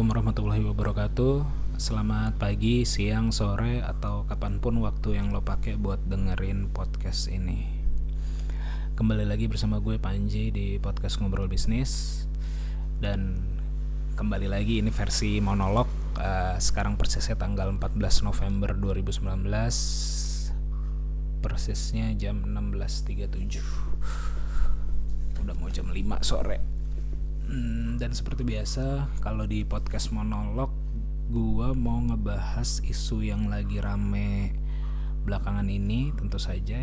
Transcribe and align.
Assalamualaikum 0.00 0.32
warahmatullahi 0.32 0.64
wabarakatuh. 0.64 1.34
Selamat 1.76 2.32
pagi, 2.40 2.88
siang, 2.88 3.36
sore, 3.36 3.84
atau 3.84 4.24
kapan 4.24 4.56
pun 4.56 4.80
waktu 4.80 5.20
yang 5.20 5.28
lo 5.28 5.44
pakai 5.44 5.76
buat 5.76 6.00
dengerin 6.08 6.72
podcast 6.72 7.28
ini. 7.28 7.68
Kembali 8.96 9.28
lagi 9.28 9.44
bersama 9.44 9.76
gue 9.76 10.00
Panji 10.00 10.56
di 10.56 10.80
podcast 10.80 11.20
Ngobrol 11.20 11.52
Bisnis. 11.52 12.24
Dan 12.96 13.44
kembali 14.16 14.48
lagi 14.48 14.80
ini 14.80 14.88
versi 14.88 15.36
monolog. 15.36 16.16
Uh, 16.16 16.56
Sekarang 16.56 16.96
persisnya 16.96 17.36
tanggal 17.36 17.68
14 17.68 18.24
November 18.24 18.72
2019 18.72 19.52
Persisnya 21.44 22.16
jam 22.16 22.48
16.37 22.48 25.44
Udah 25.44 25.52
mau 25.60 25.68
jam 25.68 25.92
5 25.92 26.24
sore 26.24 26.79
Hmm, 27.50 27.98
dan 27.98 28.14
seperti 28.14 28.46
biasa, 28.46 29.10
kalau 29.18 29.42
di 29.42 29.66
podcast 29.66 30.14
monolog, 30.14 30.70
gua 31.34 31.74
mau 31.74 31.98
ngebahas 31.98 32.78
isu 32.86 33.26
yang 33.26 33.50
lagi 33.50 33.82
rame 33.82 34.54
belakangan 35.26 35.66
ini, 35.66 36.14
tentu 36.14 36.38
saja 36.38 36.78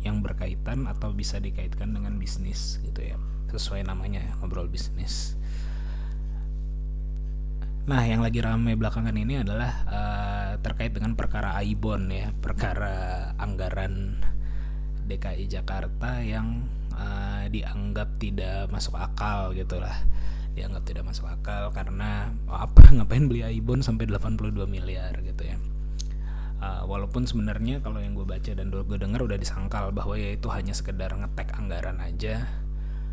yang 0.00 0.24
berkaitan 0.24 0.88
atau 0.88 1.12
bisa 1.12 1.36
dikaitkan 1.44 1.92
dengan 1.92 2.16
bisnis 2.16 2.80
gitu 2.80 3.04
ya, 3.04 3.20
sesuai 3.52 3.84
namanya 3.84 4.32
ngobrol 4.40 4.64
bisnis. 4.64 5.36
Nah, 7.84 8.00
yang 8.08 8.24
lagi 8.24 8.40
rame 8.40 8.72
belakangan 8.72 9.12
ini 9.12 9.44
adalah 9.44 9.72
uh, 9.84 10.52
terkait 10.64 10.96
dengan 10.96 11.12
perkara 11.20 11.52
Aibon 11.60 12.08
ya, 12.08 12.32
perkara 12.32 13.36
anggaran 13.36 14.24
DKI 15.04 15.52
Jakarta 15.52 16.24
yang 16.24 16.64
uh, 16.96 17.44
dianggap 17.48 18.16
tidak 18.20 18.68
masuk 18.72 18.96
akal 18.96 19.52
gitulah 19.52 19.96
dianggap 20.52 20.84
tidak 20.84 21.04
masuk 21.08 21.26
akal 21.28 21.72
karena 21.72 22.32
oh, 22.48 22.60
apa 22.60 22.84
ngapain 22.96 23.26
beli 23.28 23.44
iPhone 23.44 23.80
sampai 23.80 24.08
82 24.08 24.68
miliar 24.68 25.16
gitu 25.24 25.42
ya. 25.48 25.56
Uh, 26.62 26.86
walaupun 26.86 27.26
sebenarnya 27.26 27.82
kalau 27.82 27.98
yang 27.98 28.14
gue 28.14 28.22
baca 28.22 28.54
dan 28.54 28.70
gue 28.70 28.98
dengar 29.00 29.18
udah 29.26 29.34
disangkal 29.34 29.90
bahwa 29.90 30.14
ya 30.14 30.38
itu 30.38 30.46
hanya 30.46 30.70
sekedar 30.70 31.10
ngetek 31.10 31.58
anggaran 31.58 31.98
aja. 31.98 32.46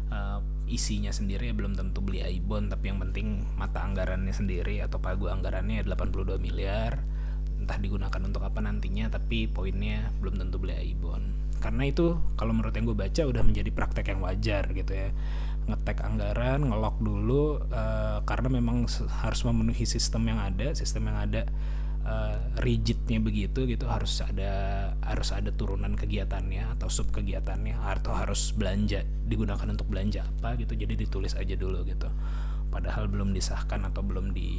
Uh, 0.09 0.41
isinya 0.69 1.09
sendiri 1.09 1.49
ya 1.49 1.55
belum 1.57 1.73
tentu 1.73 2.01
beli 2.01 2.21
iPhone 2.21 2.69
tapi 2.69 2.93
yang 2.93 3.01
penting 3.01 3.41
mata 3.57 3.81
anggarannya 3.81 4.33
sendiri 4.33 4.85
atau 4.85 5.01
pagu 5.01 5.31
anggarannya 5.31 5.81
82 5.81 6.37
miliar. 6.37 7.01
Entah 7.57 7.81
digunakan 7.81 8.21
untuk 8.21 8.45
apa 8.45 8.61
nantinya 8.61 9.09
tapi 9.09 9.49
poinnya 9.49 10.13
belum 10.21 10.37
tentu 10.37 10.61
beli 10.61 10.93
iPhone 10.93 11.48
karena 11.59 11.87
itu 11.87 12.15
kalau 12.39 12.55
menurut 12.55 12.73
yang 12.73 12.87
gue 12.89 12.97
baca 12.97 13.21
udah 13.27 13.43
menjadi 13.43 13.69
praktek 13.69 14.15
yang 14.15 14.23
wajar 14.23 14.63
gitu 14.71 14.91
ya. 14.95 15.11
Ngetek 15.69 16.01
anggaran 16.01 16.65
ngelok 16.65 16.97
dulu 16.97 17.61
uh, 17.69 18.25
karena 18.25 18.47
memang 18.49 18.89
harus 19.21 19.41
memenuhi 19.45 19.85
sistem 19.85 20.25
yang 20.33 20.39
ada 20.41 20.73
sistem 20.73 21.13
yang 21.13 21.17
ada 21.29 21.45
uh, 22.09 22.37
rigidnya 22.57 23.21
begitu 23.21 23.69
gitu 23.69 23.85
harus 23.85 24.17
ada 24.25 24.51
harus 25.05 25.29
ada 25.29 25.53
turunan 25.53 25.93
kegiatannya 25.93 26.73
atau 26.73 26.89
sub 26.89 27.13
kegiatannya 27.13 27.77
atau 27.77 28.17
harus 28.17 28.49
belanja 28.57 29.05
digunakan 29.29 29.69
untuk 29.69 29.85
belanja 29.93 30.25
apa 30.25 30.57
gitu 30.57 30.73
jadi 30.73 30.97
ditulis 30.97 31.37
aja 31.37 31.53
dulu 31.53 31.85
gitu. 31.85 32.09
Padahal 32.73 33.05
belum 33.09 33.33
disahkan 33.33 33.85
atau 33.93 34.01
belum 34.01 34.33
di 34.33 34.49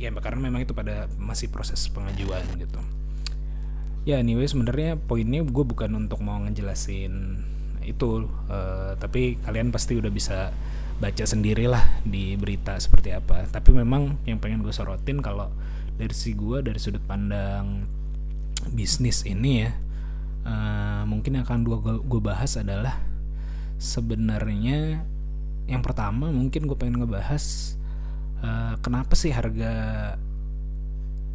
ya 0.00 0.08
karena 0.12 0.48
memang 0.48 0.64
itu 0.64 0.72
pada 0.72 1.08
masih 1.20 1.52
proses 1.52 1.84
pengajuan 1.92 2.44
gitu 2.56 2.80
ya 4.06 4.22
anyway 4.22 4.46
sebenarnya 4.46 4.94
poinnya 4.96 5.42
gue 5.42 5.64
bukan 5.66 5.90
untuk 5.98 6.22
mau 6.22 6.38
ngejelasin 6.46 7.42
itu 7.86 8.26
uh, 8.50 8.94
tapi 8.98 9.38
kalian 9.42 9.70
pasti 9.74 9.98
udah 9.98 10.10
bisa 10.10 10.54
baca 10.96 11.24
sendirilah 11.28 12.02
di 12.08 12.34
berita 12.40 12.80
seperti 12.80 13.12
apa. 13.12 13.44
Tapi 13.46 13.70
memang 13.76 14.16
yang 14.24 14.40
pengen 14.40 14.64
gue 14.64 14.72
sorotin 14.72 15.20
kalau 15.20 15.52
dari 15.96 16.12
si 16.12 16.32
gue 16.32 16.60
dari 16.64 16.80
sudut 16.80 17.02
pandang 17.04 17.84
bisnis 18.72 19.24
ini 19.24 19.64
ya 19.64 19.70
uh, 20.44 21.02
mungkin 21.08 21.40
yang 21.40 21.44
akan 21.44 21.64
gue 22.04 22.20
bahas 22.20 22.56
adalah 22.56 23.00
sebenarnya 23.76 25.04
yang 25.66 25.82
pertama 25.84 26.28
mungkin 26.32 26.68
gue 26.68 26.76
pengen 26.78 27.00
ngebahas 27.04 27.76
uh, 28.40 28.74
kenapa 28.80 29.12
sih 29.16 29.32
harga 29.32 29.72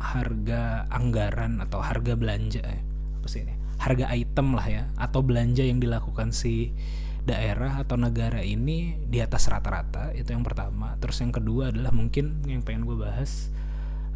harga 0.01 0.89
anggaran 0.89 1.61
atau 1.61 1.79
harga 1.79 2.17
belanja 2.17 2.65
eh, 2.65 2.81
apa 3.21 3.27
sih 3.29 3.45
ini? 3.45 3.53
Harga 3.77 4.09
item 4.13 4.57
lah 4.57 4.65
ya 4.65 4.83
atau 4.97 5.21
belanja 5.21 5.61
yang 5.61 5.77
dilakukan 5.77 6.33
si 6.33 6.73
daerah 7.21 7.85
atau 7.85 8.01
negara 8.01 8.41
ini 8.41 8.97
di 9.05 9.21
atas 9.21 9.45
rata-rata 9.45 10.09
itu 10.17 10.33
yang 10.33 10.41
pertama. 10.41 10.97
Terus 10.97 11.21
yang 11.21 11.29
kedua 11.29 11.69
adalah 11.69 11.93
mungkin 11.93 12.41
yang 12.49 12.65
pengen 12.65 12.89
gue 12.89 12.97
bahas 12.97 13.53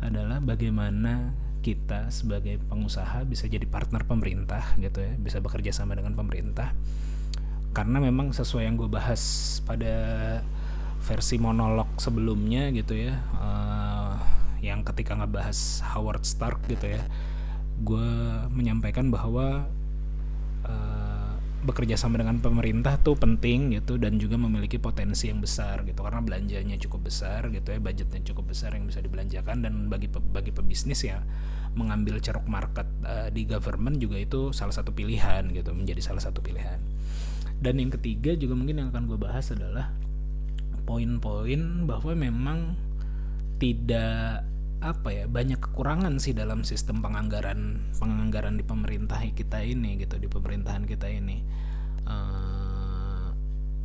adalah 0.02 0.42
bagaimana 0.42 1.34
kita 1.62 2.14
sebagai 2.14 2.62
pengusaha 2.70 3.26
bisa 3.26 3.50
jadi 3.50 3.66
partner 3.66 4.06
pemerintah 4.06 4.78
gitu 4.78 5.02
ya 5.02 5.14
bisa 5.18 5.42
bekerja 5.42 5.74
sama 5.74 5.94
dengan 5.98 6.18
pemerintah. 6.18 6.74
Karena 7.74 8.02
memang 8.02 8.34
sesuai 8.34 8.66
yang 8.66 8.78
gue 8.78 8.90
bahas 8.90 9.22
pada 9.66 9.96
versi 11.06 11.38
monolog 11.38 11.86
sebelumnya 12.02 12.74
gitu 12.74 12.98
ya 12.98 13.14
uh, 13.38 14.15
yang 14.64 14.84
ketika 14.84 15.18
ngebahas 15.18 15.84
Howard 15.96 16.24
Stark 16.24 16.64
gitu 16.68 16.96
ya 16.96 17.04
gue 17.76 18.10
menyampaikan 18.56 19.12
bahwa 19.12 19.68
uh, 20.64 21.36
bekerja 21.66 21.98
sama 21.98 22.22
dengan 22.22 22.38
pemerintah 22.38 23.02
tuh 23.02 23.18
penting 23.18 23.74
gitu 23.74 23.98
dan 23.98 24.22
juga 24.22 24.38
memiliki 24.38 24.78
potensi 24.78 25.28
yang 25.28 25.42
besar 25.42 25.82
gitu. 25.84 26.06
Karena 26.06 26.22
belanjanya 26.22 26.78
cukup 26.78 27.10
besar 27.10 27.50
gitu 27.50 27.74
ya 27.74 27.82
budgetnya 27.82 28.22
cukup 28.22 28.54
besar 28.54 28.78
yang 28.78 28.86
bisa 28.86 29.02
dibelanjakan 29.02 29.66
dan 29.66 29.74
bagi 29.90 30.08
bagi 30.08 30.54
pebisnis 30.54 31.04
ya 31.04 31.20
mengambil 31.76 32.22
ceruk 32.24 32.48
market 32.48 32.88
uh, 33.04 33.28
di 33.34 33.44
government 33.44 34.00
juga 34.00 34.22
itu 34.22 34.56
salah 34.56 34.72
satu 34.72 34.96
pilihan 34.96 35.52
gitu 35.52 35.74
menjadi 35.76 36.00
salah 36.00 36.22
satu 36.24 36.40
pilihan. 36.40 36.80
Dan 37.60 37.82
yang 37.82 37.92
ketiga 37.92 38.38
juga 38.38 38.54
mungkin 38.56 38.80
yang 38.80 38.88
akan 38.94 39.10
gue 39.10 39.20
bahas 39.20 39.50
adalah 39.52 39.92
poin-poin 40.86 41.90
bahwa 41.90 42.14
memang 42.14 42.78
tidak 43.58 44.44
apa 44.86 45.10
ya 45.10 45.26
banyak 45.26 45.58
kekurangan 45.58 46.22
sih 46.22 46.38
dalam 46.38 46.62
sistem 46.62 47.02
penganggaran 47.02 47.90
penganggaran 47.98 48.60
di 48.60 48.62
pemerintah 48.62 49.18
kita 49.34 49.66
ini 49.66 49.98
gitu 49.98 50.22
di 50.22 50.30
pemerintahan 50.30 50.86
kita 50.86 51.10
ini. 51.10 51.42
Uh, 52.06 53.34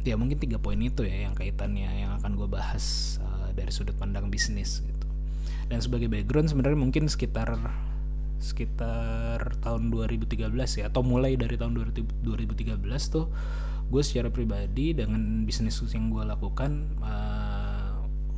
ya 0.05 0.17
mungkin 0.17 0.37
tiga 0.37 0.61
poin 0.61 0.77
itu 0.81 1.05
ya 1.05 1.29
yang 1.29 1.35
kaitannya 1.37 1.89
yang 2.05 2.13
akan 2.21 2.37
gue 2.37 2.49
bahas 2.49 3.17
uh, 3.25 3.49
dari 3.57 3.73
sudut 3.73 3.97
pandang 3.97 4.29
bisnis 4.29 4.85
gitu. 4.85 5.09
Dan 5.71 5.81
sebagai 5.81 6.11
background 6.11 6.53
sebenarnya 6.53 6.79
mungkin 6.79 7.09
sekitar 7.09 7.57
sekitar 8.41 9.61
tahun 9.61 9.93
2013 9.93 10.49
ya 10.81 10.89
atau 10.89 11.05
mulai 11.05 11.37
dari 11.37 11.61
tahun 11.61 11.77
2013 11.77 12.81
tuh 13.13 13.29
gue 13.91 14.03
secara 14.07 14.33
pribadi 14.33 14.97
dengan 14.97 15.45
bisnis 15.45 15.83
yang 15.93 16.09
gue 16.09 16.25
lakukan 16.25 16.73
uh, 17.05 17.50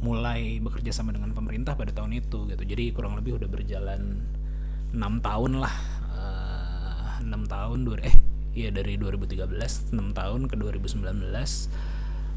mulai 0.02 0.58
bekerja 0.58 0.90
sama 0.90 1.14
dengan 1.14 1.30
pemerintah 1.30 1.78
pada 1.78 1.94
tahun 1.94 2.18
itu 2.18 2.50
gitu. 2.50 2.62
Jadi 2.62 2.90
kurang 2.90 3.14
lebih 3.14 3.38
udah 3.38 3.48
berjalan 3.48 4.18
enam 4.92 5.22
tahun 5.24 5.62
lah 5.62 5.74
eh, 6.12 7.24
enam 7.24 7.46
uh, 7.46 7.48
tahun 7.48 7.78
dua 7.88 7.96
eh 8.04 8.16
iya 8.52 8.68
dari 8.68 9.00
2013 9.00 9.96
6 9.96 9.96
tahun 10.12 10.40
ke 10.44 10.54
2019 10.60 11.00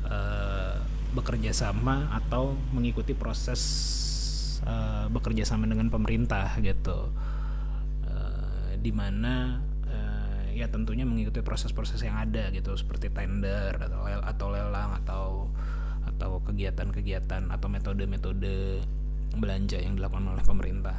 uh, 0.07 0.75
bekerja 1.11 1.51
sama 1.51 2.07
atau 2.15 2.55
mengikuti 2.71 3.11
proses 3.11 3.61
uh, 4.63 5.11
bekerja 5.11 5.43
sama 5.43 5.67
dengan 5.67 5.91
pemerintah 5.91 6.55
gitu. 6.63 7.11
Uh, 8.07 8.77
di 8.79 8.93
mana 8.95 9.59
uh, 9.89 10.47
ya 10.55 10.71
tentunya 10.71 11.03
mengikuti 11.03 11.43
proses-proses 11.43 11.99
yang 11.99 12.15
ada 12.15 12.47
gitu 12.55 12.71
seperti 12.79 13.11
tender 13.11 13.75
atau 13.75 14.07
atau 14.07 14.47
lelang 14.53 14.91
atau 15.03 15.51
atau 16.15 16.39
kegiatan-kegiatan 16.39 17.51
atau 17.51 17.67
metode-metode 17.67 18.79
belanja 19.35 19.77
yang 19.77 19.99
dilakukan 19.99 20.31
oleh 20.31 20.43
pemerintah. 20.47 20.95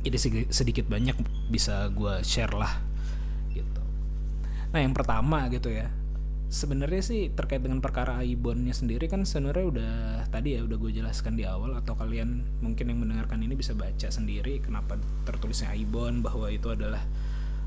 Jadi 0.00 0.16
sedikit 0.48 0.88
banyak 0.88 1.12
bisa 1.52 1.92
gue 1.92 2.24
share 2.24 2.56
lah 2.56 2.80
gitu. 3.52 3.82
Nah 4.72 4.80
yang 4.80 4.96
pertama 4.96 5.44
gitu 5.52 5.68
ya, 5.68 5.92
sebenarnya 6.48 7.04
sih 7.04 7.28
terkait 7.36 7.60
dengan 7.60 7.84
perkara 7.84 8.24
Aibonnya 8.24 8.72
sendiri 8.72 9.12
kan 9.12 9.28
sebenarnya 9.28 9.66
udah 9.68 9.94
tadi 10.32 10.56
ya 10.56 10.64
udah 10.64 10.76
gue 10.80 10.90
jelaskan 10.96 11.36
di 11.36 11.44
awal 11.44 11.76
atau 11.76 11.92
kalian 11.92 12.42
mungkin 12.64 12.88
yang 12.88 12.98
mendengarkan 13.04 13.44
ini 13.44 13.52
bisa 13.54 13.76
baca 13.76 14.08
sendiri 14.08 14.64
kenapa 14.64 14.96
tertulisnya 15.28 15.70
Aibon 15.76 16.24
bahwa 16.24 16.48
itu 16.48 16.72
adalah 16.72 17.04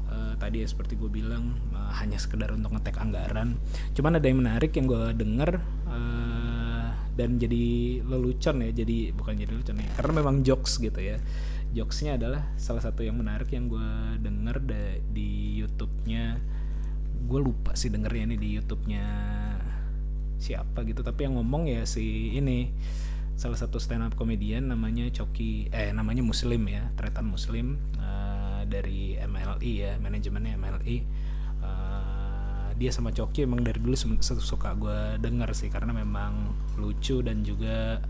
uh, 0.10 0.34
tadi 0.42 0.66
ya 0.66 0.68
seperti 0.68 0.98
gue 0.98 1.08
bilang 1.08 1.54
uh, 1.72 1.94
hanya 2.02 2.18
sekedar 2.18 2.50
untuk 2.54 2.74
ngetek 2.74 2.98
anggaran. 2.98 3.62
Cuman 3.94 4.18
ada 4.18 4.25
yang 4.25 4.42
menarik 4.42 4.74
yang 4.74 4.90
gue 4.90 5.06
dengar 5.16 5.62
uh, 5.88 6.32
dan 7.13 7.38
jadi 7.38 8.01
lelucon 8.01 8.65
ya 8.65 8.71
jadi 8.74 9.13
bukan 9.13 9.38
jadi 9.38 9.51
lelucon 9.54 9.77
ya 9.77 9.89
karena 9.98 10.12
memang 10.24 10.36
jokes 10.42 10.81
gitu 10.81 11.00
ya. 11.00 11.18
Jokesnya 11.74 12.21
adalah 12.21 12.54
salah 12.54 12.86
satu 12.86 13.01
yang 13.01 13.18
menarik 13.18 13.50
yang 13.50 13.65
gue 13.65 13.89
denger 14.21 14.62
di 15.10 15.57
YouTube-nya. 15.57 16.38
Gue 17.25 17.39
lupa 17.42 17.74
sih 17.74 17.89
dengernya 17.89 18.30
ini 18.30 18.38
di 18.38 18.50
YouTube-nya 18.62 19.06
siapa 20.44 20.83
gitu 20.83 21.00
tapi 21.07 21.24
yang 21.24 21.39
ngomong 21.39 21.71
ya 21.71 21.88
si 21.88 22.36
ini 22.36 22.75
salah 23.39 23.56
satu 23.56 23.80
stand 23.80 24.04
up 24.04 24.13
komedian 24.19 24.68
namanya 24.68 25.07
Coki 25.07 25.71
eh 25.71 25.95
namanya 25.95 26.19
Muslim 26.19 26.68
ya 26.68 26.92
Tretan 27.00 27.31
Muslim 27.31 27.80
uh, 27.95 28.68
dari 28.68 29.15
MLI 29.18 29.71
ya 29.71 29.92
manajemennya 30.04 30.60
MLI 30.60 30.98
dia 32.78 32.92
sama 32.92 33.14
Coki 33.14 33.46
emang 33.46 33.62
dari 33.62 33.80
dulu 33.80 33.96
suka 34.22 34.74
gue 34.74 35.18
denger 35.22 35.50
sih 35.54 35.70
karena 35.70 35.94
memang 35.94 36.54
lucu 36.78 37.22
dan 37.22 37.46
juga 37.46 38.02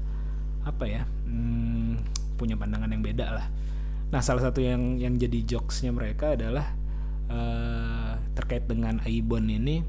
apa 0.63 0.86
ya 0.88 1.04
hmm, 1.04 2.00
punya 2.39 2.56
pandangan 2.56 2.89
yang 2.92 3.04
beda 3.04 3.27
lah. 3.30 3.48
Nah 4.13 4.21
salah 4.21 4.45
satu 4.45 4.62
yang 4.62 5.01
yang 5.01 5.18
jadi 5.18 5.42
jokesnya 5.44 5.89
mereka 5.89 6.38
adalah 6.38 6.69
uh, 7.27 8.13
terkait 8.38 8.69
dengan 8.69 9.01
Aibon 9.04 9.50
ini 9.50 9.81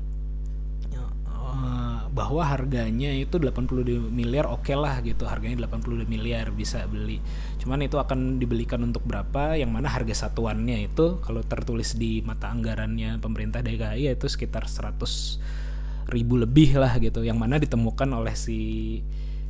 uh, 1.36 1.83
bahwa 2.14 2.46
harganya 2.46 3.10
itu 3.10 3.42
82 3.42 3.98
miliar 4.06 4.46
oke 4.46 4.70
okay 4.70 4.78
lah 4.78 5.02
gitu. 5.02 5.26
Harganya 5.26 5.66
82 5.66 6.06
miliar 6.06 6.54
bisa 6.54 6.86
beli. 6.86 7.18
Cuman 7.58 7.82
itu 7.82 7.98
akan 7.98 8.38
dibelikan 8.38 8.86
untuk 8.86 9.02
berapa? 9.02 9.58
Yang 9.58 9.70
mana 9.74 9.90
harga 9.90 10.14
satuannya 10.30 10.86
itu 10.86 11.18
kalau 11.26 11.42
tertulis 11.42 11.98
di 11.98 12.22
mata 12.22 12.54
anggarannya 12.54 13.18
pemerintah 13.18 13.66
DKI 13.66 14.14
itu 14.14 14.30
sekitar 14.30 14.70
100 14.70 16.06
ribu 16.14 16.38
lebih 16.38 16.78
lah 16.78 17.02
gitu. 17.02 17.26
Yang 17.26 17.38
mana 17.42 17.58
ditemukan 17.58 18.08
oleh 18.14 18.38
si 18.38 19.02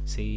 si 0.04 0.28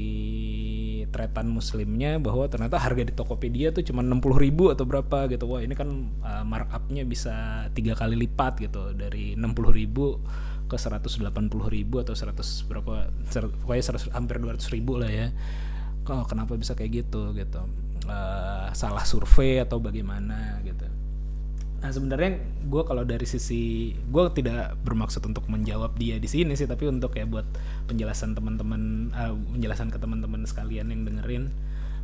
tretan 1.11 1.51
muslimnya 1.51 2.19
bahwa 2.23 2.47
ternyata 2.47 2.79
harga 2.79 3.03
di 3.03 3.11
Tokopedia 3.15 3.75
tuh 3.75 3.83
cuma 3.83 4.03
60 4.03 4.35
ribu 4.35 4.67
atau 4.67 4.83
berapa 4.83 5.31
gitu. 5.31 5.47
Wah 5.47 5.63
ini 5.63 5.79
kan 5.79 6.11
uh, 6.27 6.43
markupnya 6.43 7.07
bisa 7.07 7.67
tiga 7.71 7.95
kali 7.95 8.19
lipat 8.19 8.59
gitu 8.59 8.91
dari 8.91 9.39
60 9.39 9.47
ribu 9.71 10.19
ke 10.67 10.75
180 10.75 11.23
ribu 11.71 12.03
atau 12.03 12.13
100 12.13 12.67
berapa 12.67 13.07
pokoknya 13.63 13.83
100, 13.95 14.11
hampir 14.15 14.37
200 14.43 14.75
ribu 14.75 14.99
lah 14.99 15.11
ya. 15.11 15.27
Kok 16.03 16.31
kenapa 16.31 16.55
bisa 16.55 16.75
kayak 16.75 17.07
gitu 17.07 17.35
gitu. 17.35 17.63
Uh, 18.07 18.71
salah 18.71 19.03
survei 19.03 19.59
atau 19.59 19.79
bagaimana 19.79 20.63
gitu. 20.63 20.87
Nah 21.77 21.91
sebenarnya 21.93 22.41
gue 22.67 22.83
kalau 22.87 23.03
dari 23.03 23.27
sisi 23.27 23.93
gue 23.95 24.23
tidak 24.33 24.79
bermaksud 24.81 25.21
untuk 25.27 25.45
menjawab 25.51 25.93
dia 25.99 26.19
di 26.19 26.27
sini 26.27 26.55
sih, 26.55 26.65
tapi 26.65 26.87
untuk 26.87 27.15
ya 27.15 27.27
buat 27.27 27.45
penjelasan 27.87 28.35
teman-teman, 28.35 29.11
uh, 29.11 29.35
penjelasan 29.55 29.91
ke 29.91 29.99
teman-teman 29.99 30.47
sekalian 30.47 30.89
yang 30.91 31.03
dengerin 31.03 31.51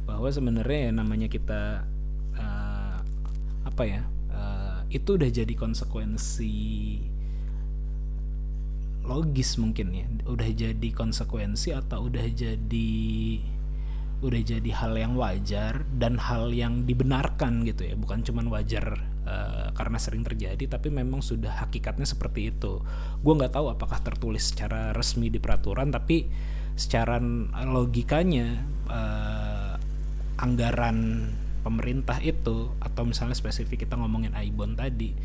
bahwa 0.03 0.27
sebenarnya 0.27 0.79
ya 0.87 0.91
namanya 0.91 1.27
kita 1.31 1.87
uh, 2.35 2.97
apa 3.63 3.83
ya 3.87 4.03
uh, 4.35 4.83
itu 4.91 5.15
udah 5.15 5.29
jadi 5.31 5.53
konsekuensi 5.55 6.59
logis 9.03 9.59
mungkin 9.59 9.93
ya, 9.93 10.07
udah 10.25 10.49
jadi 10.49 10.89
konsekuensi 10.95 11.75
atau 11.75 12.07
udah 12.07 12.25
jadi 12.31 12.91
udah 14.23 14.39
jadi 14.39 14.71
hal 14.71 14.95
yang 14.95 15.19
wajar 15.19 15.83
dan 15.99 16.15
hal 16.15 16.47
yang 16.55 16.87
dibenarkan 16.87 17.67
gitu 17.67 17.91
ya. 17.91 17.95
Bukan 17.99 18.23
cuman 18.23 18.47
wajar 18.47 19.03
uh, 19.27 19.75
karena 19.75 19.99
sering 19.99 20.23
terjadi 20.23 20.63
tapi 20.79 20.87
memang 20.87 21.19
sudah 21.19 21.67
hakikatnya 21.67 22.07
seperti 22.07 22.55
itu. 22.55 22.79
Gue 23.19 23.33
nggak 23.35 23.59
tahu 23.59 23.67
apakah 23.75 23.99
tertulis 23.99 24.55
secara 24.55 24.95
resmi 24.95 25.27
di 25.27 25.43
peraturan 25.43 25.91
tapi 25.91 26.31
secara 26.73 27.19
logikanya 27.67 28.63
uh, 28.89 29.75
anggaran 30.39 31.29
pemerintah 31.63 32.19
itu 32.19 32.75
atau 32.81 33.03
misalnya 33.07 33.37
spesifik 33.37 33.87
kita 33.87 33.95
ngomongin 33.95 34.35
Aibon 34.35 34.75
tadi 34.75 35.15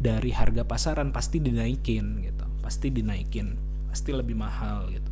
dari 0.00 0.32
harga 0.32 0.64
pasaran 0.64 1.12
pasti 1.12 1.40
dinaikin 1.40 2.24
gitu 2.24 2.49
pasti 2.60 2.92
dinaikin 2.92 3.70
pasti 3.90 4.14
lebih 4.14 4.38
mahal 4.38 4.86
gitu. 4.94 5.10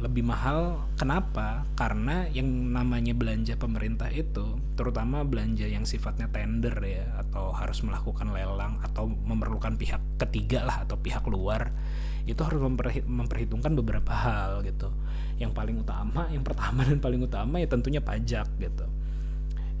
Lebih 0.00 0.24
mahal 0.24 0.88
kenapa? 0.96 1.68
Karena 1.76 2.24
yang 2.32 2.48
namanya 2.48 3.12
belanja 3.12 3.56
pemerintah 3.56 4.08
itu 4.08 4.56
terutama 4.72 5.24
belanja 5.28 5.68
yang 5.68 5.84
sifatnya 5.84 6.28
tender 6.32 6.72
ya 6.80 7.04
atau 7.20 7.52
harus 7.52 7.84
melakukan 7.84 8.32
lelang 8.32 8.80
atau 8.80 9.08
memerlukan 9.08 9.76
pihak 9.76 10.00
ketiga 10.16 10.64
lah 10.64 10.88
atau 10.88 10.96
pihak 10.96 11.24
luar 11.28 11.68
itu 12.24 12.40
harus 12.40 12.60
memperhitungkan 13.04 13.76
beberapa 13.76 14.12
hal 14.12 14.64
gitu. 14.64 14.88
Yang 15.36 15.52
paling 15.56 15.76
utama 15.80 16.28
yang 16.32 16.44
pertama 16.44 16.80
dan 16.84 17.00
paling 17.00 17.20
utama 17.24 17.60
ya 17.60 17.68
tentunya 17.68 18.00
pajak 18.00 18.48
gitu. 18.56 18.88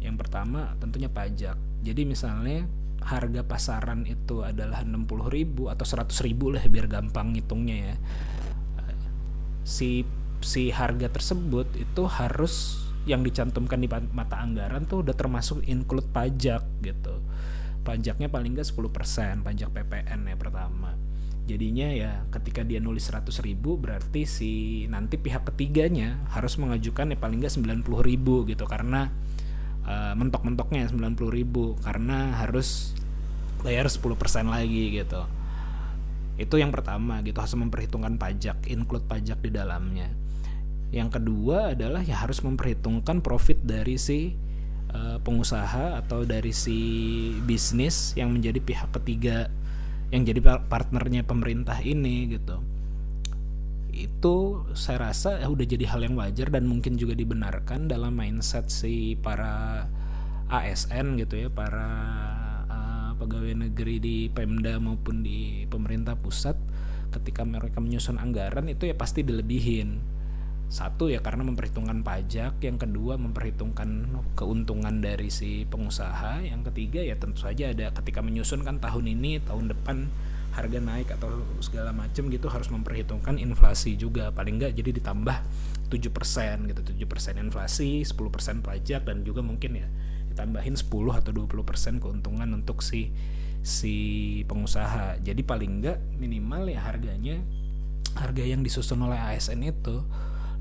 Yang 0.04 0.16
pertama 0.20 0.76
tentunya 0.80 1.08
pajak. 1.08 1.56
Jadi 1.80 2.04
misalnya 2.04 2.68
harga 3.00 3.42
pasaran 3.42 4.04
itu 4.04 4.44
adalah 4.44 4.84
60.000 4.84 5.72
atau 5.72 5.84
100.000 5.84 6.54
lah 6.54 6.62
biar 6.68 6.86
gampang 6.86 7.32
ngitungnya 7.34 7.76
ya 7.76 7.96
si 9.70 10.02
si 10.40 10.72
harga 10.72 11.12
tersebut 11.12 11.68
itu 11.76 12.02
harus 12.08 12.82
yang 13.08 13.24
dicantumkan 13.24 13.80
di 13.80 13.88
mata 13.88 14.40
anggaran 14.40 14.84
tuh 14.84 15.06
udah 15.06 15.16
termasuk 15.16 15.64
include 15.64 16.08
pajak 16.12 16.64
gitu. 16.84 17.22
Pajaknya 17.80 18.28
paling 18.28 18.58
nggak 18.58 18.68
10% 18.68 19.40
pajak 19.40 19.68
PPN 19.72 20.20
ya 20.28 20.36
pertama. 20.36 20.92
Jadinya 21.48 21.88
ya 21.90 22.12
ketika 22.28 22.60
dia 22.60 22.78
nulis 22.78 23.08
100 23.08 23.40
ribu 23.40 23.80
berarti 23.80 24.28
si 24.28 24.84
nanti 24.92 25.16
pihak 25.16 25.48
ketiganya 25.48 26.20
harus 26.30 26.60
mengajukan 26.60 27.16
ya 27.16 27.18
paling 27.18 27.40
nggak 27.40 27.54
90 27.56 27.88
ribu 28.04 28.44
gitu 28.44 28.68
karena 28.68 29.08
uh, 29.86 30.14
mentok-mentoknya 30.16 30.88
90 30.90 31.16
ribu 31.30 31.76
karena 31.84 32.36
harus 32.40 32.96
bayar 33.60 33.86
10% 33.86 34.10
lagi 34.48 34.96
gitu. 34.96 35.22
Itu 36.40 36.56
yang 36.56 36.72
pertama 36.72 37.20
gitu 37.20 37.36
harus 37.36 37.52
memperhitungkan 37.52 38.16
pajak 38.16 38.64
include 38.72 39.04
pajak 39.04 39.38
di 39.44 39.50
dalamnya. 39.52 40.08
Yang 40.90 41.20
kedua 41.20 41.76
adalah 41.76 42.02
ya 42.02 42.18
harus 42.18 42.42
memperhitungkan 42.42 43.22
profit 43.22 43.60
dari 43.62 43.94
si 44.00 44.34
uh, 44.90 45.22
pengusaha 45.22 46.00
atau 46.00 46.26
dari 46.26 46.50
si 46.50 46.78
bisnis 47.46 48.16
yang 48.18 48.34
menjadi 48.34 48.58
pihak 48.58 48.90
ketiga 48.98 49.52
yang 50.10 50.26
jadi 50.26 50.42
partnernya 50.66 51.22
pemerintah 51.22 51.78
ini 51.78 52.34
gitu 52.34 52.58
itu 54.08 54.64
saya 54.72 55.10
rasa 55.10 55.36
ya 55.42 55.48
udah 55.52 55.66
jadi 55.68 55.84
hal 55.90 56.00
yang 56.00 56.16
wajar 56.16 56.48
dan 56.48 56.64
mungkin 56.64 56.96
juga 56.96 57.12
dibenarkan 57.12 57.90
dalam 57.90 58.16
mindset 58.16 58.72
si 58.72 59.18
para 59.20 59.84
ASN 60.50 61.20
gitu 61.20 61.46
ya 61.46 61.48
para 61.52 61.88
pegawai 63.20 63.68
negeri 63.68 64.00
di 64.00 64.16
Pemda 64.32 64.80
maupun 64.80 65.20
di 65.20 65.68
pemerintah 65.68 66.16
pusat 66.16 66.56
ketika 67.12 67.44
mereka 67.44 67.76
menyusun 67.84 68.16
anggaran 68.16 68.64
itu 68.72 68.88
ya 68.88 68.96
pasti 68.96 69.20
dilebihin. 69.20 70.00
Satu 70.70 71.10
ya 71.10 71.18
karena 71.20 71.42
memperhitungkan 71.44 72.00
pajak 72.06 72.62
yang 72.62 72.78
kedua 72.78 73.18
memperhitungkan 73.18 74.06
keuntungan 74.38 75.02
dari 75.02 75.28
si 75.28 75.66
pengusaha 75.66 76.46
yang 76.46 76.62
ketiga 76.62 77.02
ya 77.02 77.18
tentu 77.18 77.42
saja 77.42 77.74
ada 77.74 77.90
ketika 77.90 78.22
menyusun 78.22 78.62
kan 78.62 78.78
tahun 78.78 79.10
ini 79.18 79.42
tahun 79.44 79.74
depan 79.74 80.06
harga 80.60 80.78
naik 80.78 81.08
atau 81.16 81.40
segala 81.64 81.96
macam 81.96 82.28
gitu 82.28 82.46
harus 82.52 82.68
memperhitungkan 82.68 83.40
inflasi 83.40 83.96
juga 83.96 84.28
paling 84.30 84.60
nggak 84.60 84.72
jadi 84.76 84.90
ditambah 85.00 85.36
7% 85.88 86.70
gitu 86.70 86.80
7% 86.84 87.40
inflasi 87.40 88.04
10% 88.04 88.60
pajak 88.62 89.02
dan 89.08 89.24
juga 89.24 89.40
mungkin 89.40 89.80
ya 89.80 89.88
ditambahin 90.30 90.78
10 90.78 90.86
atau 91.18 91.30
20% 91.34 91.98
keuntungan 91.98 92.48
untuk 92.54 92.80
si 92.80 93.10
si 93.60 93.96
pengusaha. 94.48 95.20
Jadi 95.20 95.42
paling 95.44 95.82
enggak 95.82 95.98
minimal 96.16 96.70
ya 96.70 96.80
harganya 96.80 97.42
harga 98.16 98.42
yang 98.42 98.64
disusun 98.64 99.04
oleh 99.04 99.18
ASN 99.18 99.62
itu 99.62 100.02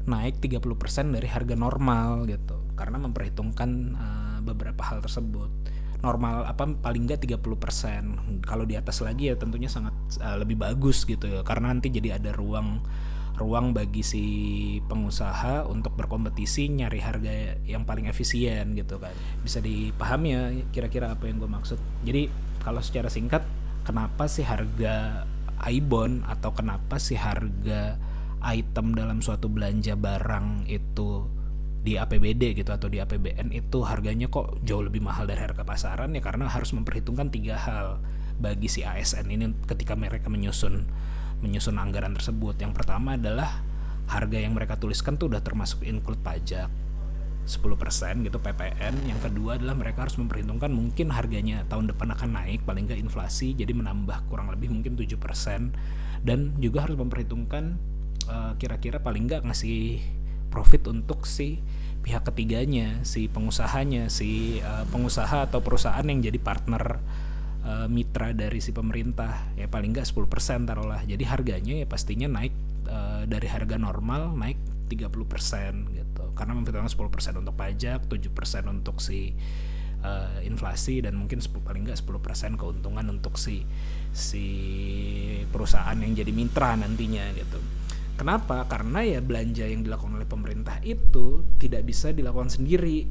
naik 0.06 0.42
30% 0.42 1.16
dari 1.16 1.28
harga 1.30 1.56
normal 1.56 2.28
gitu. 2.28 2.60
Karena 2.76 3.00
memperhitungkan 3.00 3.70
uh, 3.96 4.40
beberapa 4.44 4.84
hal 4.84 5.00
tersebut. 5.00 5.50
Normal 6.00 6.48
apa 6.48 6.68
paling 6.68 7.08
enggak 7.08 7.24
30%. 7.24 8.44
Kalau 8.44 8.66
di 8.68 8.76
atas 8.76 9.00
lagi 9.00 9.32
ya 9.32 9.36
tentunya 9.40 9.72
sangat 9.72 9.89
uh, 10.18 10.42
lebih 10.42 10.58
bagus 10.58 11.06
gitu 11.06 11.30
ya. 11.30 11.46
Karena 11.46 11.70
nanti 11.70 11.94
jadi 11.94 12.18
ada 12.18 12.34
ruang 12.34 12.82
ruang 13.40 13.72
bagi 13.72 14.04
si 14.04 14.26
pengusaha 14.84 15.64
untuk 15.64 15.96
berkompetisi 15.96 16.68
nyari 16.76 17.00
harga 17.00 17.32
yang 17.64 17.88
paling 17.88 18.12
efisien 18.12 18.76
gitu 18.76 19.00
kan. 19.00 19.16
Bisa 19.40 19.64
dipahami 19.64 20.30
ya 20.36 20.44
kira-kira 20.74 21.16
apa 21.16 21.30
yang 21.30 21.40
gue 21.40 21.48
maksud. 21.48 21.80
Jadi 22.04 22.28
kalau 22.60 22.84
secara 22.84 23.08
singkat 23.08 23.48
kenapa 23.88 24.28
sih 24.28 24.44
harga 24.44 25.24
Aibon 25.60 26.24
atau 26.28 26.52
kenapa 26.56 27.00
sih 27.00 27.20
harga 27.20 28.00
item 28.44 28.96
dalam 28.96 29.20
suatu 29.20 29.52
belanja 29.52 30.00
barang 30.00 30.68
itu 30.72 31.28
di 31.80 31.96
APBD 31.96 32.60
gitu 32.60 32.76
atau 32.76 32.92
di 32.92 33.00
APBN 33.00 33.56
itu 33.56 33.84
harganya 33.88 34.28
kok 34.28 34.60
jauh 34.68 34.84
lebih 34.84 35.00
mahal 35.00 35.28
dari 35.28 35.40
harga 35.40 35.64
pasaran? 35.64 36.12
Ya 36.16 36.24
karena 36.24 36.48
harus 36.48 36.76
memperhitungkan 36.76 37.32
tiga 37.32 37.56
hal 37.56 38.04
bagi 38.40 38.72
si 38.72 38.82
ASN 38.82 39.28
ini 39.30 39.52
ketika 39.68 39.94
mereka 39.94 40.32
menyusun 40.32 40.88
menyusun 41.40 41.76
anggaran 41.80 42.16
tersebut. 42.16 42.60
Yang 42.60 42.74
pertama 42.80 43.16
adalah 43.16 43.64
harga 44.10 44.38
yang 44.40 44.58
mereka 44.58 44.76
tuliskan 44.76 45.16
tuh 45.16 45.32
udah 45.32 45.44
termasuk 45.44 45.86
include 45.86 46.20
pajak 46.20 46.68
10% 47.46 48.26
gitu 48.26 48.38
PPN. 48.40 48.96
Yang 49.08 49.20
kedua 49.30 49.60
adalah 49.60 49.76
mereka 49.76 50.08
harus 50.08 50.18
memperhitungkan 50.20 50.72
mungkin 50.72 51.12
harganya 51.16 51.64
tahun 51.68 51.92
depan 51.94 52.16
akan 52.16 52.30
naik 52.40 52.66
paling 52.68 52.90
nggak 52.90 53.00
inflasi 53.00 53.56
jadi 53.56 53.72
menambah 53.72 54.28
kurang 54.28 54.52
lebih 54.52 54.74
mungkin 54.74 54.96
7% 55.00 55.16
dan 56.26 56.52
juga 56.60 56.84
harus 56.84 57.00
memperhitungkan 57.00 57.80
eh, 58.28 58.52
kira-kira 58.60 59.00
paling 59.00 59.30
nggak 59.30 59.48
ngasih 59.48 60.04
profit 60.50 60.90
untuk 60.90 61.24
si 61.30 61.62
pihak 62.02 62.26
ketiganya, 62.26 63.04
si 63.06 63.28
pengusahanya, 63.30 64.08
si 64.10 64.60
uh, 64.64 64.88
pengusaha 64.90 65.46
atau 65.46 65.60
perusahaan 65.60 66.04
yang 66.04 66.24
jadi 66.24 66.40
partner 66.40 66.98
uh, 67.70 67.88
mitra 67.88 68.34
dari 68.34 68.58
si 68.58 68.74
pemerintah 68.74 69.54
ya 69.54 69.70
paling 69.70 69.94
nggak 69.94 70.08
10% 70.10 70.66
taruhlah. 70.66 71.06
Jadi 71.06 71.24
harganya 71.30 71.74
ya 71.78 71.86
pastinya 71.86 72.26
naik 72.26 72.54
uh, 72.90 73.24
dari 73.30 73.46
harga 73.46 73.78
normal 73.78 74.34
naik 74.34 74.58
30% 74.90 75.94
gitu. 75.94 76.24
Karena 76.34 76.58
memperhitungkan 76.58 76.90
10% 76.90 77.42
untuk 77.46 77.54
pajak, 77.54 78.10
7% 78.10 78.74
untuk 78.74 78.98
si 78.98 79.38
uh, 80.02 80.42
inflasi 80.42 81.06
dan 81.06 81.14
mungkin 81.14 81.40
10, 81.40 81.62
paling 81.62 81.86
nggak 81.86 82.00
10% 82.02 82.58
keuntungan 82.58 83.06
untuk 83.14 83.38
si 83.38 83.62
si 84.10 84.46
perusahaan 85.54 85.96
yang 85.96 86.18
jadi 86.18 86.32
mitra 86.34 86.74
nantinya 86.74 87.30
gitu. 87.38 87.62
Kenapa? 88.20 88.68
Karena 88.68 89.00
ya 89.00 89.24
belanja 89.24 89.64
yang 89.64 89.80
dilakukan 89.88 90.20
oleh 90.20 90.28
pemerintah 90.28 90.84
itu 90.84 91.56
tidak 91.56 91.88
bisa 91.88 92.12
dilakukan 92.12 92.52
sendiri, 92.52 93.08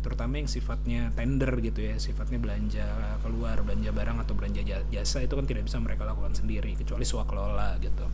terutama 0.00 0.40
yang 0.40 0.48
sifatnya 0.48 1.12
tender 1.14 1.52
gitu 1.60 1.80
ya, 1.84 1.96
sifatnya 2.00 2.40
belanja 2.40 2.86
keluar, 3.20 3.60
belanja 3.60 3.92
barang 3.92 4.18
atau 4.24 4.32
belanja 4.34 4.60
jasa 4.88 5.22
itu 5.22 5.36
kan 5.36 5.46
tidak 5.46 5.68
bisa 5.68 5.78
mereka 5.78 6.08
lakukan 6.08 6.32
sendiri 6.34 6.74
kecuali 6.74 7.04
swakelola 7.04 7.76
gitu. 7.78 8.08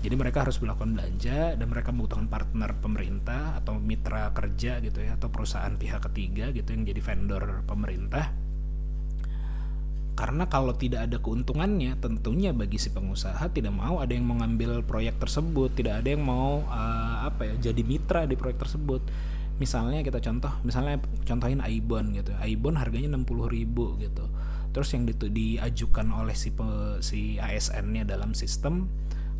Jadi 0.00 0.14
mereka 0.16 0.48
harus 0.48 0.56
melakukan 0.64 0.96
belanja 0.96 1.60
dan 1.60 1.66
mereka 1.68 1.92
membutuhkan 1.92 2.24
partner 2.32 2.72
pemerintah 2.80 3.60
atau 3.60 3.76
mitra 3.76 4.32
kerja 4.32 4.80
gitu 4.80 5.04
ya 5.04 5.20
atau 5.20 5.28
perusahaan 5.28 5.76
pihak 5.76 6.00
ketiga 6.08 6.48
gitu 6.56 6.72
yang 6.72 6.88
jadi 6.88 7.00
vendor 7.04 7.60
pemerintah 7.68 8.32
karena 10.20 10.44
kalau 10.52 10.76
tidak 10.76 11.08
ada 11.08 11.16
keuntungannya, 11.16 11.96
tentunya 11.96 12.52
bagi 12.52 12.76
si 12.76 12.92
pengusaha 12.92 13.40
tidak 13.56 13.72
mau 13.72 14.04
ada 14.04 14.12
yang 14.12 14.28
mengambil 14.28 14.84
proyek 14.84 15.16
tersebut, 15.16 15.72
tidak 15.72 16.04
ada 16.04 16.12
yang 16.12 16.20
mau 16.20 16.60
uh, 16.68 17.24
apa 17.24 17.48
ya 17.48 17.72
jadi 17.72 17.80
mitra 17.80 18.28
di 18.28 18.36
proyek 18.36 18.60
tersebut. 18.60 19.00
Misalnya 19.60 20.00
kita 20.00 20.18
contoh, 20.24 20.50
misalnya 20.64 20.98
contohin 21.28 21.60
Aibon 21.60 22.16
gitu. 22.16 22.32
Aibon 22.40 22.80
harganya 22.80 23.12
60.000 23.12 24.02
gitu. 24.02 24.24
Terus 24.70 24.88
yang 24.96 25.04
di, 25.04 25.14
diajukan 25.14 26.08
oleh 26.16 26.32
si 26.32 26.50
si 27.04 27.36
ASN-nya 27.36 28.08
dalam 28.08 28.32
sistem 28.32 28.88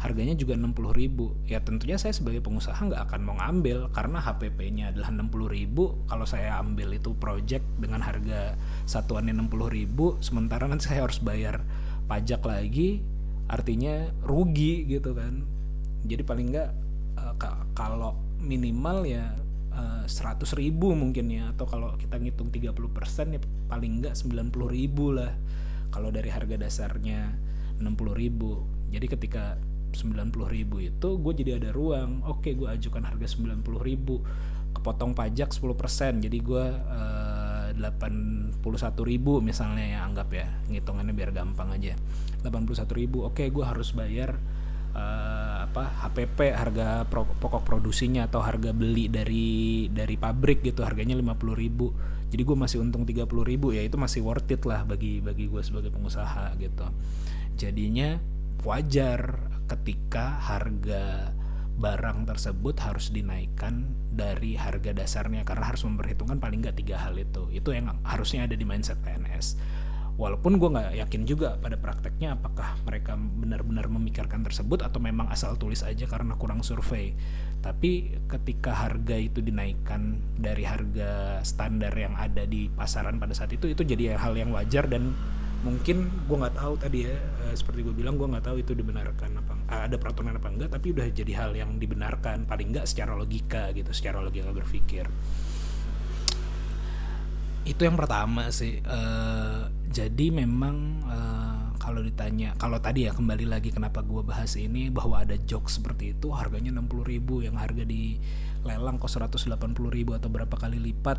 harganya 0.00 0.32
juga 0.32 0.56
60 0.56 0.96
ribu 0.96 1.36
ya 1.44 1.60
tentunya 1.60 2.00
saya 2.00 2.16
sebagai 2.16 2.40
pengusaha 2.40 2.72
nggak 2.72 3.04
akan 3.04 3.20
mau 3.20 3.36
ngambil 3.36 3.92
karena 3.92 4.16
HPP-nya 4.24 4.96
adalah 4.96 5.12
60 5.12 5.28
ribu 5.52 5.92
kalau 6.08 6.24
saya 6.24 6.56
ambil 6.56 6.96
itu 6.96 7.12
project 7.20 7.64
dengan 7.76 8.00
harga 8.00 8.56
satuannya 8.88 9.36
60 9.36 9.76
ribu 9.76 10.16
sementara 10.24 10.64
nanti 10.64 10.88
saya 10.88 11.04
harus 11.04 11.20
bayar 11.20 11.60
pajak 12.08 12.40
lagi 12.48 13.04
artinya 13.52 14.08
rugi 14.24 14.88
gitu 14.88 15.12
kan 15.12 15.44
jadi 16.08 16.24
paling 16.24 16.48
nggak 16.48 16.70
uh, 17.20 17.34
kalau 17.76 18.16
minimal 18.40 19.04
ya 19.04 19.36
eh, 19.74 20.04
100 20.06 20.42
ribu 20.58 20.92
mungkin 20.94 21.30
ya 21.30 21.50
atau 21.54 21.66
kalau 21.66 21.94
kita 21.96 22.18
ngitung 22.18 22.50
30% 22.50 23.36
ya 23.36 23.40
paling 23.70 24.02
nggak 24.02 24.14
90 24.18 24.50
ribu 24.70 25.14
lah 25.14 25.32
kalau 25.90 26.14
dari 26.14 26.30
harga 26.30 26.54
dasarnya 26.54 27.34
60 27.82 28.14
ribu. 28.14 28.66
Jadi 28.90 29.06
ketika 29.06 29.58
90 29.90 30.30
ribu 30.46 30.78
itu 30.78 31.08
gue 31.18 31.32
jadi 31.34 31.58
ada 31.58 31.70
ruang 31.74 32.22
oke 32.22 32.46
gue 32.54 32.68
ajukan 32.70 33.02
harga 33.02 33.26
90 33.34 33.66
ribu 33.82 34.22
kepotong 34.70 35.18
pajak 35.18 35.50
10% 35.50 36.22
jadi 36.22 36.38
gue 36.38 36.64
uh, 36.70 37.74
81 37.74 38.62
ribu 39.02 39.42
misalnya 39.42 39.82
ya 39.82 39.98
anggap 40.06 40.30
ya 40.30 40.46
ngitungannya 40.70 41.14
biar 41.14 41.30
gampang 41.34 41.74
aja. 41.74 41.98
81 42.46 42.86
ribu 42.94 43.26
oke 43.26 43.42
gue 43.42 43.64
harus 43.66 43.90
bayar 43.92 44.38
uh, 44.94 45.66
apa 45.70 45.84
HPP 46.06 46.50
harga 46.50 47.06
pro, 47.06 47.26
pokok 47.26 47.62
produksinya 47.62 48.26
atau 48.26 48.42
harga 48.42 48.74
beli 48.74 49.06
dari 49.06 49.86
dari 49.90 50.16
pabrik 50.18 50.66
gitu 50.66 50.82
harganya 50.82 51.14
50 51.14 51.54
ribu. 51.54 51.94
Jadi 52.30 52.42
gue 52.46 52.56
masih 52.58 52.78
untung 52.82 53.02
30 53.02 53.26
ribu 53.42 53.74
ya 53.74 53.82
itu 53.82 53.98
masih 53.98 54.22
worth 54.22 54.50
it 54.50 54.62
lah 54.66 54.86
bagi 54.86 55.18
bagi 55.18 55.50
gue 55.50 55.62
sebagai 55.62 55.90
pengusaha 55.90 56.54
gitu. 56.58 56.86
Jadinya 57.58 58.18
wajar 58.62 59.50
ketika 59.66 60.38
harga 60.42 61.34
barang 61.80 62.28
tersebut 62.28 62.76
harus 62.84 63.08
dinaikkan 63.08 63.88
dari 64.12 64.52
harga 64.52 64.92
dasarnya 64.92 65.48
karena 65.48 65.72
harus 65.72 65.80
memperhitungkan 65.88 66.36
paling 66.36 66.60
nggak 66.60 66.76
tiga 66.78 66.98
hal 66.98 67.14
itu. 67.16 67.46
Itu 67.50 67.74
yang 67.74 67.94
harusnya 68.04 68.46
ada 68.46 68.54
di 68.54 68.66
mindset 68.66 68.98
PNS 69.00 69.79
walaupun 70.20 70.60
gue 70.60 70.68
nggak 70.68 70.90
yakin 71.00 71.22
juga 71.24 71.56
pada 71.56 71.80
prakteknya 71.80 72.36
apakah 72.36 72.76
mereka 72.84 73.16
benar-benar 73.16 73.88
memikirkan 73.88 74.44
tersebut 74.44 74.84
atau 74.84 75.00
memang 75.00 75.32
asal 75.32 75.56
tulis 75.56 75.80
aja 75.80 76.04
karena 76.04 76.36
kurang 76.36 76.60
survei. 76.60 77.16
Tapi 77.64 78.20
ketika 78.28 78.76
harga 78.76 79.16
itu 79.16 79.40
dinaikkan 79.40 80.20
dari 80.36 80.68
harga 80.68 81.40
standar 81.40 81.96
yang 81.96 82.12
ada 82.20 82.44
di 82.44 82.68
pasaran 82.68 83.16
pada 83.16 83.32
saat 83.32 83.56
itu 83.56 83.72
itu 83.72 83.80
jadi 83.80 84.20
hal 84.20 84.36
yang 84.36 84.52
wajar 84.52 84.84
dan 84.84 85.16
mungkin 85.60 86.08
gue 86.24 86.36
nggak 86.40 86.56
tahu 86.56 86.74
tadi 86.80 87.04
ya 87.04 87.12
uh, 87.12 87.52
seperti 87.52 87.84
gue 87.84 87.92
bilang 87.92 88.16
gue 88.16 88.24
nggak 88.24 88.48
tahu 88.48 88.64
itu 88.64 88.72
dibenarkan 88.72 89.44
apa 89.44 89.54
uh, 89.68 89.82
ada 89.84 89.96
peraturan 90.00 90.32
apa 90.32 90.48
enggak 90.48 90.72
tapi 90.72 90.96
udah 90.96 91.04
jadi 91.12 91.32
hal 91.36 91.52
yang 91.52 91.76
dibenarkan 91.76 92.48
paling 92.48 92.72
nggak 92.72 92.88
secara 92.88 93.12
logika 93.12 93.68
gitu 93.76 93.92
secara 93.92 94.24
logika 94.24 94.48
berpikir 94.56 95.04
itu 97.70 97.86
yang 97.86 97.94
pertama 97.94 98.50
sih. 98.50 98.82
Uh, 98.82 99.70
jadi 99.86 100.34
memang 100.34 101.06
uh, 101.06 101.70
kalau 101.78 102.02
ditanya 102.02 102.54
kalau 102.58 102.82
tadi 102.82 103.06
ya 103.06 103.14
kembali 103.14 103.46
lagi 103.46 103.70
kenapa 103.70 104.02
gue 104.02 104.26
bahas 104.26 104.58
ini 104.58 104.90
bahwa 104.90 105.22
ada 105.22 105.38
joke 105.38 105.70
seperti 105.70 106.18
itu 106.18 106.34
harganya 106.34 106.74
60 106.74 107.06
ribu 107.06 107.46
yang 107.46 107.54
harga 107.54 107.86
di 107.86 108.18
lelang 108.66 108.98
kok 108.98 109.08
180 109.08 109.54
ribu 109.88 110.12
atau 110.12 110.28
berapa 110.28 110.52
kali 110.52 110.76
lipat 110.76 111.18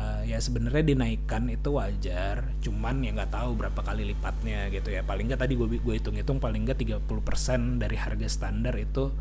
uh, 0.00 0.22
ya 0.26 0.40
sebenarnya 0.40 0.96
dinaikkan 0.96 1.52
itu 1.52 1.76
wajar. 1.76 2.48
Cuman 2.64 3.04
ya 3.04 3.12
nggak 3.12 3.36
tahu 3.36 3.52
berapa 3.52 3.80
kali 3.84 4.08
lipatnya 4.08 4.72
gitu 4.72 4.88
ya. 4.88 5.04
Paling 5.04 5.28
nggak 5.28 5.44
tadi 5.44 5.52
gue 5.52 5.68
gue 5.68 5.94
hitung 6.00 6.16
hitung 6.16 6.40
paling 6.40 6.64
nggak 6.64 6.80
30% 6.80 7.76
dari 7.76 7.96
harga 8.00 8.26
standar 8.26 8.72
itu 8.80 9.12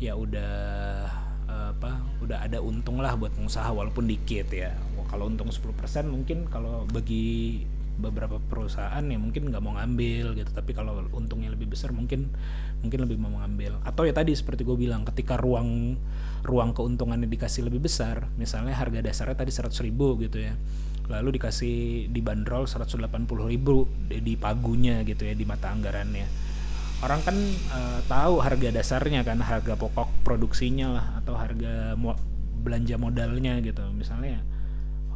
ya 0.00 0.16
udah 0.16 0.52
apa 1.80 1.96
udah 2.20 2.44
ada 2.44 2.60
untung 2.60 3.00
lah 3.00 3.16
buat 3.16 3.32
pengusaha 3.32 3.72
walaupun 3.72 4.04
dikit 4.04 4.52
ya 4.52 4.76
kalau 5.10 5.26
untung 5.26 5.50
10% 5.50 6.06
mungkin 6.06 6.46
kalau 6.46 6.86
bagi 6.86 7.66
beberapa 8.00 8.40
perusahaan 8.40 9.04
ya 9.04 9.18
mungkin 9.20 9.52
nggak 9.52 9.60
mau 9.60 9.76
ngambil 9.76 10.32
gitu. 10.40 10.50
Tapi 10.50 10.72
kalau 10.72 11.04
untungnya 11.12 11.52
lebih 11.52 11.68
besar 11.68 11.92
mungkin 11.92 12.32
mungkin 12.80 13.04
lebih 13.04 13.20
mau 13.20 13.28
mengambil 13.28 13.76
atau 13.84 14.08
ya 14.08 14.16
tadi 14.16 14.32
seperti 14.32 14.64
gue 14.64 14.72
bilang 14.72 15.04
ketika 15.04 15.36
ruang 15.36 16.00
ruang 16.40 16.72
keuntungannya 16.72 17.28
dikasih 17.28 17.68
lebih 17.68 17.84
besar 17.84 18.32
misalnya 18.40 18.72
harga 18.72 19.04
dasarnya 19.04 19.36
tadi 19.36 19.52
100 19.52 19.86
ribu 19.86 20.16
gitu 20.24 20.40
ya. 20.40 20.56
Lalu 21.10 21.36
dikasih 21.36 22.08
dibanderol 22.08 22.70
180 22.70 23.02
ribu 23.50 23.84
di, 24.06 24.34
pagunya 24.38 25.02
gitu 25.02 25.26
ya 25.26 25.34
di 25.36 25.44
mata 25.44 25.68
anggarannya. 25.74 26.26
Orang 27.00 27.20
kan 27.26 27.36
uh, 27.74 28.00
tahu 28.06 28.38
harga 28.38 28.70
dasarnya 28.70 29.26
kan 29.26 29.42
harga 29.42 29.74
pokok 29.74 30.22
produksinya 30.22 30.86
lah 30.94 31.06
atau 31.18 31.34
harga 31.34 31.98
mo 31.98 32.14
belanja 32.62 32.94
modalnya 32.94 33.58
gitu. 33.58 33.82
Misalnya 33.90 34.38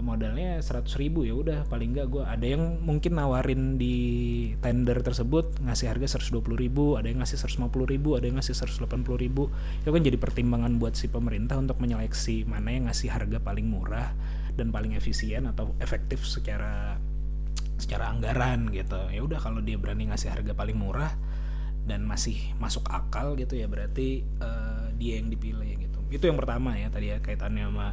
modalnya 0.05 0.61
100 0.61 0.85
ribu 1.01 1.25
ya 1.25 1.33
udah 1.33 1.65
paling 1.73 1.97
nggak 1.97 2.07
gue 2.13 2.21
ada 2.21 2.45
yang 2.45 2.85
mungkin 2.85 3.17
nawarin 3.17 3.81
di 3.81 3.97
tender 4.61 5.01
tersebut 5.01 5.65
ngasih 5.65 5.89
harga 5.89 6.21
120 6.21 6.45
ribu 6.61 7.01
ada 7.01 7.09
yang 7.09 7.25
ngasih 7.25 7.41
150 7.41 7.73
ribu 7.89 8.15
ada 8.21 8.29
yang 8.29 8.37
ngasih 8.37 8.53
180 8.53 9.25
ribu. 9.25 9.49
Itu 9.81 9.91
kan 9.91 10.03
jadi 10.05 10.21
pertimbangan 10.21 10.77
buat 10.77 10.95
si 10.95 11.09
pemerintah 11.09 11.57
untuk 11.57 11.81
menyeleksi 11.81 12.45
mana 12.45 12.69
yang 12.71 12.85
ngasih 12.93 13.09
harga 13.09 13.41
paling 13.41 13.65
murah 13.65 14.13
dan 14.55 14.71
paling 14.71 14.93
efisien 14.95 15.49
atau 15.49 15.73
efektif 15.81 16.23
secara 16.23 17.01
secara 17.81 18.13
anggaran 18.13 18.71
gitu. 18.71 19.01
Ya 19.11 19.21
udah 19.25 19.41
kalau 19.41 19.65
dia 19.65 19.81
berani 19.81 20.13
ngasih 20.13 20.31
harga 20.31 20.53
paling 20.55 20.79
murah 20.79 21.17
dan 21.85 22.05
masih 22.05 22.37
masuk 22.57 22.89
akal 22.89 23.37
gitu 23.37 23.61
ya 23.61 23.69
berarti 23.69 24.25
uh, 24.41 24.89
dia 24.97 25.21
yang 25.21 25.29
dipilih 25.29 25.69
gitu. 25.81 26.01
Itu 26.09 26.25
yang 26.31 26.39
pertama 26.39 26.77
ya 26.79 26.89
tadi 26.89 27.13
ya 27.13 27.19
kaitannya 27.21 27.65
sama 27.69 27.89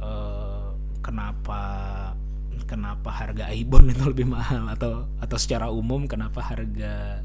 uh, 0.00 0.71
kenapa 1.02 1.60
kenapa 2.64 3.10
harga 3.12 3.50
iPhone 3.52 3.90
itu 3.92 4.04
lebih 4.08 4.30
mahal 4.30 4.70
atau 4.70 5.04
atau 5.20 5.36
secara 5.36 5.68
umum 5.68 6.08
kenapa 6.08 6.40
harga 6.40 7.20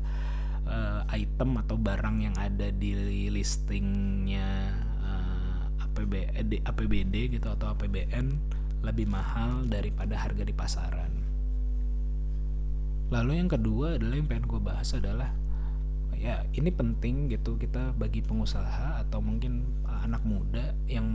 uh, 0.68 1.02
item 1.14 1.62
atau 1.64 1.80
barang 1.80 2.18
yang 2.20 2.36
ada 2.36 2.74
di 2.74 3.30
listingnya 3.32 4.76
uh, 5.02 5.86
APB, 5.88 6.36
APBD 6.66 7.40
gitu 7.40 7.48
atau 7.48 7.72
APBN 7.78 8.58
lebih 8.84 9.10
mahal 9.10 9.66
daripada 9.66 10.14
harga 10.20 10.44
di 10.46 10.54
pasaran. 10.54 11.14
Lalu 13.08 13.40
yang 13.40 13.50
kedua 13.50 13.96
adalah 13.96 14.16
yang 14.20 14.28
pengen 14.28 14.46
gue 14.46 14.62
bahas 14.62 14.90
adalah 14.94 15.32
ya 16.18 16.44
ini 16.58 16.74
penting 16.74 17.30
gitu 17.30 17.56
kita 17.62 17.94
bagi 17.94 18.26
pengusaha 18.26 19.00
atau 19.06 19.22
mungkin 19.22 19.64
anak 19.86 20.26
muda 20.26 20.74
yang 20.90 21.06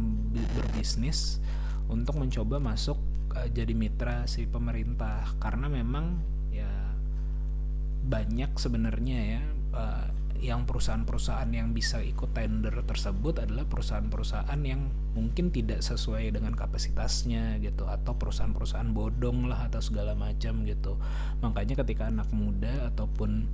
berbisnis 0.57 1.43
untuk 1.91 2.19
mencoba 2.19 2.63
masuk 2.63 2.99
uh, 3.35 3.49
jadi 3.51 3.73
mitra 3.73 4.29
si 4.29 4.47
pemerintah. 4.47 5.27
Karena 5.43 5.67
memang 5.67 6.21
ya 6.53 6.71
banyak 8.03 8.55
sebenarnya 8.59 9.19
ya 9.39 9.43
uh, 9.75 10.07
yang 10.43 10.67
perusahaan-perusahaan 10.67 11.47
yang 11.55 11.71
bisa 11.71 12.03
ikut 12.03 12.35
tender 12.35 12.75
tersebut 12.83 13.47
adalah 13.47 13.63
perusahaan-perusahaan 13.63 14.61
yang 14.67 14.91
mungkin 15.15 15.55
tidak 15.55 15.87
sesuai 15.87 16.35
dengan 16.35 16.59
kapasitasnya 16.59 17.63
gitu 17.63 17.87
atau 17.87 18.19
perusahaan-perusahaan 18.19 18.91
bodong 18.91 19.47
lah 19.47 19.71
atau 19.71 19.79
segala 19.79 20.19
macam 20.19 20.67
gitu. 20.67 20.99
Makanya 21.47 21.79
ketika 21.87 22.11
anak 22.11 22.27
muda 22.35 22.91
ataupun 22.91 23.47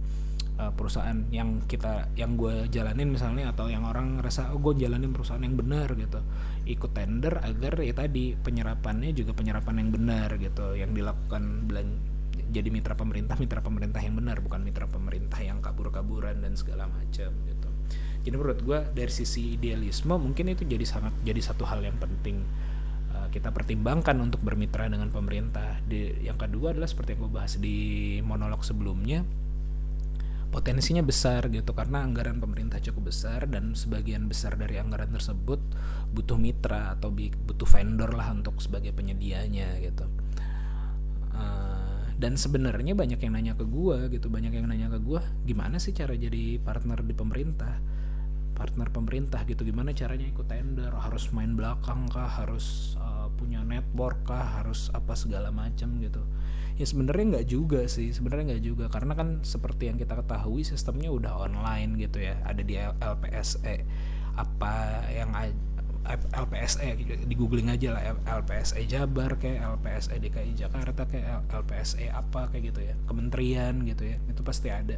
uh, 0.58 0.72
perusahaan 0.74 1.16
yang 1.30 1.62
kita 1.64 2.10
yang 2.18 2.34
gue 2.34 2.66
jalanin 2.68 3.08
misalnya 3.08 3.54
atau 3.54 3.70
yang 3.70 3.86
orang 3.86 4.18
ngerasa 4.18 4.52
oh 4.52 4.60
gue 4.60 4.82
jalanin 4.82 5.14
perusahaan 5.14 5.40
yang 5.40 5.54
benar 5.54 5.94
gitu. 5.94 6.20
Ikut 6.66 6.90
tender 6.92 7.40
agar 7.40 7.80
ya 7.80 7.94
tadi 7.94 8.34
penyerapannya 8.34 9.14
juga 9.14 9.32
penyerapan 9.32 9.80
yang 9.80 9.90
benar 9.94 10.28
gitu. 10.36 10.74
Yang 10.74 10.90
dilakukan 10.98 11.42
belan 11.70 11.88
jadi 12.48 12.68
mitra 12.72 12.96
pemerintah 12.96 13.36
mitra 13.36 13.60
pemerintah 13.60 14.00
yang 14.00 14.16
benar 14.16 14.40
bukan 14.40 14.64
mitra 14.64 14.88
pemerintah 14.88 15.40
yang 15.40 15.60
kabur-kaburan 15.60 16.42
dan 16.42 16.52
segala 16.58 16.90
macam 16.90 17.30
gitu. 17.46 17.68
Jadi 18.24 18.34
menurut 18.34 18.60
gue 18.60 18.78
dari 18.92 19.12
sisi 19.12 19.56
idealisme 19.56 20.12
mungkin 20.18 20.52
itu 20.52 20.66
jadi 20.66 20.84
sangat 20.84 21.14
jadi 21.24 21.40
satu 21.40 21.64
hal 21.64 21.80
yang 21.80 21.96
penting 21.96 22.44
uh, 23.14 23.28
kita 23.30 23.52
pertimbangkan 23.54 24.16
untuk 24.20 24.42
bermitra 24.42 24.88
dengan 24.90 25.08
pemerintah. 25.08 25.80
Di, 25.84 26.24
yang 26.24 26.36
kedua 26.36 26.76
adalah 26.76 26.88
seperti 26.88 27.16
yang 27.16 27.28
gue 27.28 27.32
bahas 27.32 27.52
di 27.60 27.76
monolog 28.24 28.64
sebelumnya 28.64 29.24
potensinya 30.48 31.04
besar 31.04 31.52
gitu 31.52 31.76
karena 31.76 32.00
anggaran 32.00 32.40
pemerintah 32.40 32.80
cukup 32.80 33.12
besar 33.12 33.44
dan 33.52 33.76
sebagian 33.76 34.26
besar 34.26 34.56
dari 34.56 34.80
anggaran 34.80 35.12
tersebut 35.12 35.60
butuh 36.08 36.40
mitra 36.40 36.96
atau 36.96 37.12
butuh 37.12 37.68
vendor 37.68 38.16
lah 38.16 38.32
untuk 38.32 38.56
sebagai 38.64 38.96
penyedianya 38.96 39.76
gitu. 39.84 40.08
Uh, 41.36 42.08
dan 42.18 42.34
sebenarnya 42.34 42.96
banyak 42.98 43.20
yang 43.20 43.32
nanya 43.36 43.54
ke 43.54 43.62
gue 43.62 44.10
gitu 44.10 44.26
banyak 44.26 44.50
yang 44.50 44.66
nanya 44.66 44.90
ke 44.90 44.98
gue 44.98 45.22
gimana 45.46 45.78
sih 45.78 45.94
cara 45.94 46.16
jadi 46.16 46.56
partner 46.64 47.04
di 47.04 47.14
pemerintah? 47.14 47.78
Partner 48.56 48.90
pemerintah 48.90 49.46
gitu 49.46 49.62
gimana 49.62 49.94
caranya 49.94 50.26
ikut 50.26 50.48
tender? 50.48 50.90
Harus 50.90 51.30
main 51.30 51.54
belakang 51.54 52.10
kah? 52.10 52.26
Harus 52.26 52.98
uh, 52.98 53.30
punya 53.36 53.62
network 53.62 54.26
kah? 54.26 54.64
Harus 54.64 54.90
apa 54.96 55.14
segala 55.14 55.54
macam 55.54 56.00
gitu 56.02 56.24
ya 56.78 56.86
sebenarnya 56.86 57.26
nggak 57.36 57.48
juga 57.50 57.80
sih 57.90 58.14
sebenarnya 58.14 58.54
nggak 58.54 58.64
juga. 58.64 58.84
Karena 58.86 59.12
kan 59.18 59.42
seperti 59.42 59.90
yang 59.90 59.98
kita 59.98 60.14
ketahui 60.14 60.62
sistemnya 60.62 61.10
udah 61.10 61.44
online 61.50 61.98
gitu 61.98 62.22
ya. 62.22 62.38
Ada 62.46 62.62
di 62.62 62.74
LPSE 62.78 63.76
apa 64.38 65.02
yang 65.10 65.34
LPSE 66.16 66.88
di 67.28 67.34
googling 67.36 67.68
aja 67.68 67.92
lah 67.92 68.02
LPSE 68.24 68.80
Jabar 68.88 69.36
kayak 69.36 69.60
LPSE 69.78 70.16
DKI 70.16 70.52
Jakarta 70.56 71.04
kayak 71.04 71.44
LPSE 71.52 72.08
apa 72.08 72.48
kayak 72.48 72.72
gitu 72.72 72.80
ya 72.80 72.94
kementerian 73.04 73.84
gitu 73.84 74.08
ya 74.08 74.16
itu 74.28 74.40
pasti 74.40 74.72
ada. 74.72 74.96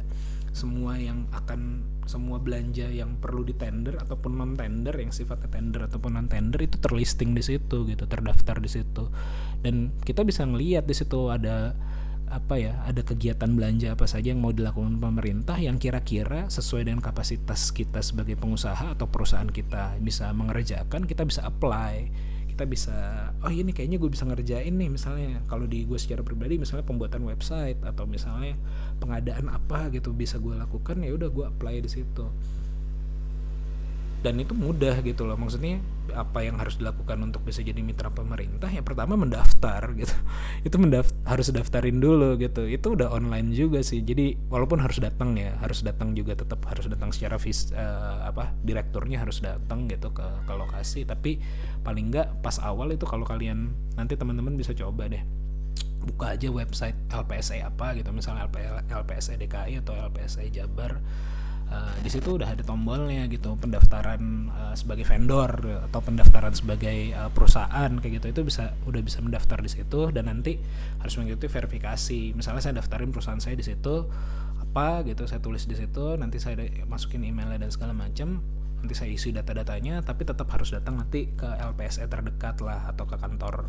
Semua 0.51 0.99
yang 0.99 1.31
akan 1.31 1.83
semua 2.03 2.35
belanja 2.39 2.87
yang 2.91 3.15
perlu 3.19 3.47
di 3.47 3.55
tender 3.55 3.95
ataupun 3.95 4.35
non 4.35 4.51
tender 4.55 4.91
yang 4.99 5.15
sifatnya 5.15 5.47
tender 5.47 5.87
ataupun 5.87 6.19
non 6.19 6.27
tender 6.27 6.59
itu 6.59 6.75
terlisting 6.79 7.31
di 7.31 7.43
situ 7.43 7.87
gitu 7.87 8.03
terdaftar 8.07 8.59
di 8.59 8.67
situ. 8.67 9.07
Dan 9.63 9.95
kita 10.03 10.23
bisa 10.27 10.43
ngelihat 10.43 10.87
di 10.87 10.95
situ 10.95 11.31
ada 11.31 11.75
apa 12.31 12.55
ya 12.55 12.79
ada 12.87 13.03
kegiatan 13.03 13.51
belanja 13.51 13.91
apa 13.93 14.07
saja 14.07 14.31
yang 14.31 14.39
mau 14.39 14.55
dilakukan 14.55 14.97
pemerintah 15.03 15.59
yang 15.59 15.75
kira-kira 15.75 16.47
sesuai 16.47 16.87
dengan 16.87 17.03
kapasitas 17.03 17.75
kita 17.75 17.99
sebagai 17.99 18.39
pengusaha 18.39 18.95
atau 18.95 19.05
perusahaan 19.11 19.51
kita 19.51 19.99
bisa 19.99 20.31
mengerjakan 20.31 21.03
kita 21.03 21.27
bisa 21.27 21.43
apply 21.43 22.07
kita 22.51 22.67
bisa 22.67 22.97
oh 23.41 23.51
ini 23.51 23.71
kayaknya 23.71 23.95
gue 23.95 24.11
bisa 24.11 24.27
ngerjain 24.27 24.75
nih 24.75 24.91
misalnya. 24.91 25.39
Kalau 25.47 25.65
di 25.65 25.87
gue 25.87 25.95
secara 25.95 26.19
pribadi 26.21 26.59
misalnya 26.59 26.83
pembuatan 26.83 27.23
website 27.23 27.79
atau 27.79 28.03
misalnya 28.03 28.59
pengadaan 28.99 29.47
apa 29.47 29.87
gitu 29.89 30.11
bisa 30.11 30.35
gue 30.37 30.53
lakukan 30.53 30.99
ya 30.99 31.15
udah 31.15 31.31
gue 31.31 31.45
apply 31.47 31.79
di 31.79 31.89
situ 31.89 32.27
dan 34.21 34.37
itu 34.37 34.53
mudah 34.53 35.01
gitu 35.01 35.25
loh. 35.25 35.33
Maksudnya 35.33 35.81
apa 36.13 36.45
yang 36.45 36.61
harus 36.61 36.77
dilakukan 36.77 37.17
untuk 37.25 37.41
bisa 37.41 37.65
jadi 37.65 37.81
mitra 37.81 38.13
pemerintah? 38.13 38.69
Ya 38.69 38.85
pertama 38.85 39.17
mendaftar 39.17 39.81
gitu. 39.97 40.13
Itu 40.67 40.77
mendaft 40.77 41.17
harus 41.25 41.49
daftarin 41.49 41.97
dulu 41.97 42.37
gitu. 42.37 42.69
Itu 42.69 42.93
udah 42.93 43.09
online 43.09 43.49
juga 43.57 43.81
sih. 43.81 44.05
Jadi 44.05 44.37
walaupun 44.53 44.77
harus 44.77 45.01
datang 45.01 45.33
ya 45.41 45.57
harus 45.57 45.81
datang 45.81 46.13
juga 46.13 46.37
tetap 46.37 46.61
harus 46.69 46.85
datang 46.85 47.09
secara 47.09 47.41
vis 47.41 47.73
uh, 47.73 48.29
apa 48.29 48.53
direkturnya 48.61 49.25
harus 49.25 49.41
datang 49.41 49.89
gitu 49.89 50.13
ke 50.13 50.25
ke 50.45 50.53
lokasi. 50.53 51.01
Tapi 51.01 51.41
paling 51.81 52.13
nggak 52.13 52.45
pas 52.45 52.61
awal 52.61 52.93
itu 52.93 53.09
kalau 53.09 53.25
kalian 53.25 53.73
nanti 53.97 54.13
teman-teman 54.13 54.53
bisa 54.53 54.77
coba 54.77 55.09
deh. 55.09 55.25
Buka 56.01 56.37
aja 56.37 56.49
website 56.49 56.97
LPSE 57.09 57.65
apa 57.65 57.97
gitu. 57.97 58.13
Misalnya 58.13 58.45
LPSE 58.85 59.41
DKI 59.41 59.81
atau 59.81 59.97
LPSE 59.97 60.45
Jabar 60.53 61.01
Uh, 61.71 61.95
di 62.03 62.11
situ 62.11 62.35
udah 62.35 62.51
ada 62.51 62.67
tombolnya 62.67 63.31
gitu 63.31 63.55
pendaftaran 63.55 64.51
uh, 64.51 64.75
sebagai 64.75 65.07
vendor 65.07 65.55
atau 65.87 66.03
pendaftaran 66.03 66.51
sebagai 66.51 67.15
uh, 67.15 67.31
perusahaan 67.31 67.87
kayak 67.95 68.19
gitu. 68.19 68.27
Itu 68.35 68.41
bisa 68.43 68.75
udah 68.83 68.99
bisa 68.99 69.23
mendaftar 69.23 69.63
di 69.63 69.71
situ 69.71 70.11
dan 70.11 70.27
nanti 70.27 70.59
harus 70.99 71.15
mengikuti 71.15 71.47
verifikasi. 71.47 72.35
Misalnya 72.35 72.59
saya 72.59 72.75
daftarin 72.75 73.15
perusahaan 73.15 73.39
saya 73.39 73.55
di 73.55 73.63
situ 73.63 74.03
apa 74.71 75.03
gitu 75.03 75.27
saya 75.27 75.43
tulis 75.43 75.67
di 75.67 75.75
situ 75.75 76.15
nanti 76.15 76.39
saya 76.39 76.55
masukin 76.87 77.27
emailnya 77.27 77.59
dan 77.59 77.71
segala 77.75 77.91
macam 77.91 78.39
nanti 78.79 78.95
saya 78.95 79.11
isi 79.11 79.35
data-datanya 79.35 79.99
tapi 80.01 80.23
tetap 80.23 80.47
harus 80.47 80.71
datang 80.71 80.95
nanti 80.97 81.27
ke 81.35 81.45
LPSE 81.45 82.07
terdekat 82.07 82.63
lah 82.63 82.87
atau 82.87 83.03
ke 83.03 83.19
kantor 83.19 83.67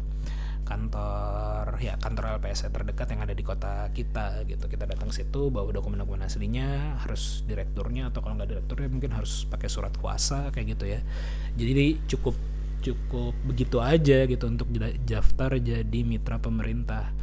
kantor 0.62 1.78
ya 1.82 1.98
kantor 1.98 2.38
LPS 2.38 2.70
terdekat 2.70 3.10
yang 3.12 3.22
ada 3.26 3.34
di 3.34 3.44
kota 3.44 3.90
kita 3.90 4.46
gitu. 4.46 4.66
Kita 4.66 4.88
datang 4.88 5.10
situ 5.10 5.50
bawa 5.52 5.70
dokumen-dokumen 5.74 6.24
aslinya 6.24 7.00
harus 7.02 7.42
direkturnya 7.44 8.08
atau 8.10 8.22
kalau 8.22 8.38
nggak 8.38 8.50
direkturnya 8.58 8.88
mungkin 8.88 9.12
harus 9.14 9.44
pakai 9.46 9.68
surat 9.68 9.94
kuasa 9.98 10.54
kayak 10.54 10.78
gitu 10.78 10.84
ya. 10.88 11.00
Jadi 11.58 12.02
cukup 12.08 12.34
cukup 12.82 13.34
begitu 13.46 13.78
aja 13.78 14.26
gitu 14.26 14.44
untuk 14.50 14.68
daftar 15.06 15.58
jadi 15.58 16.00
mitra 16.02 16.42
pemerintah. 16.42 17.14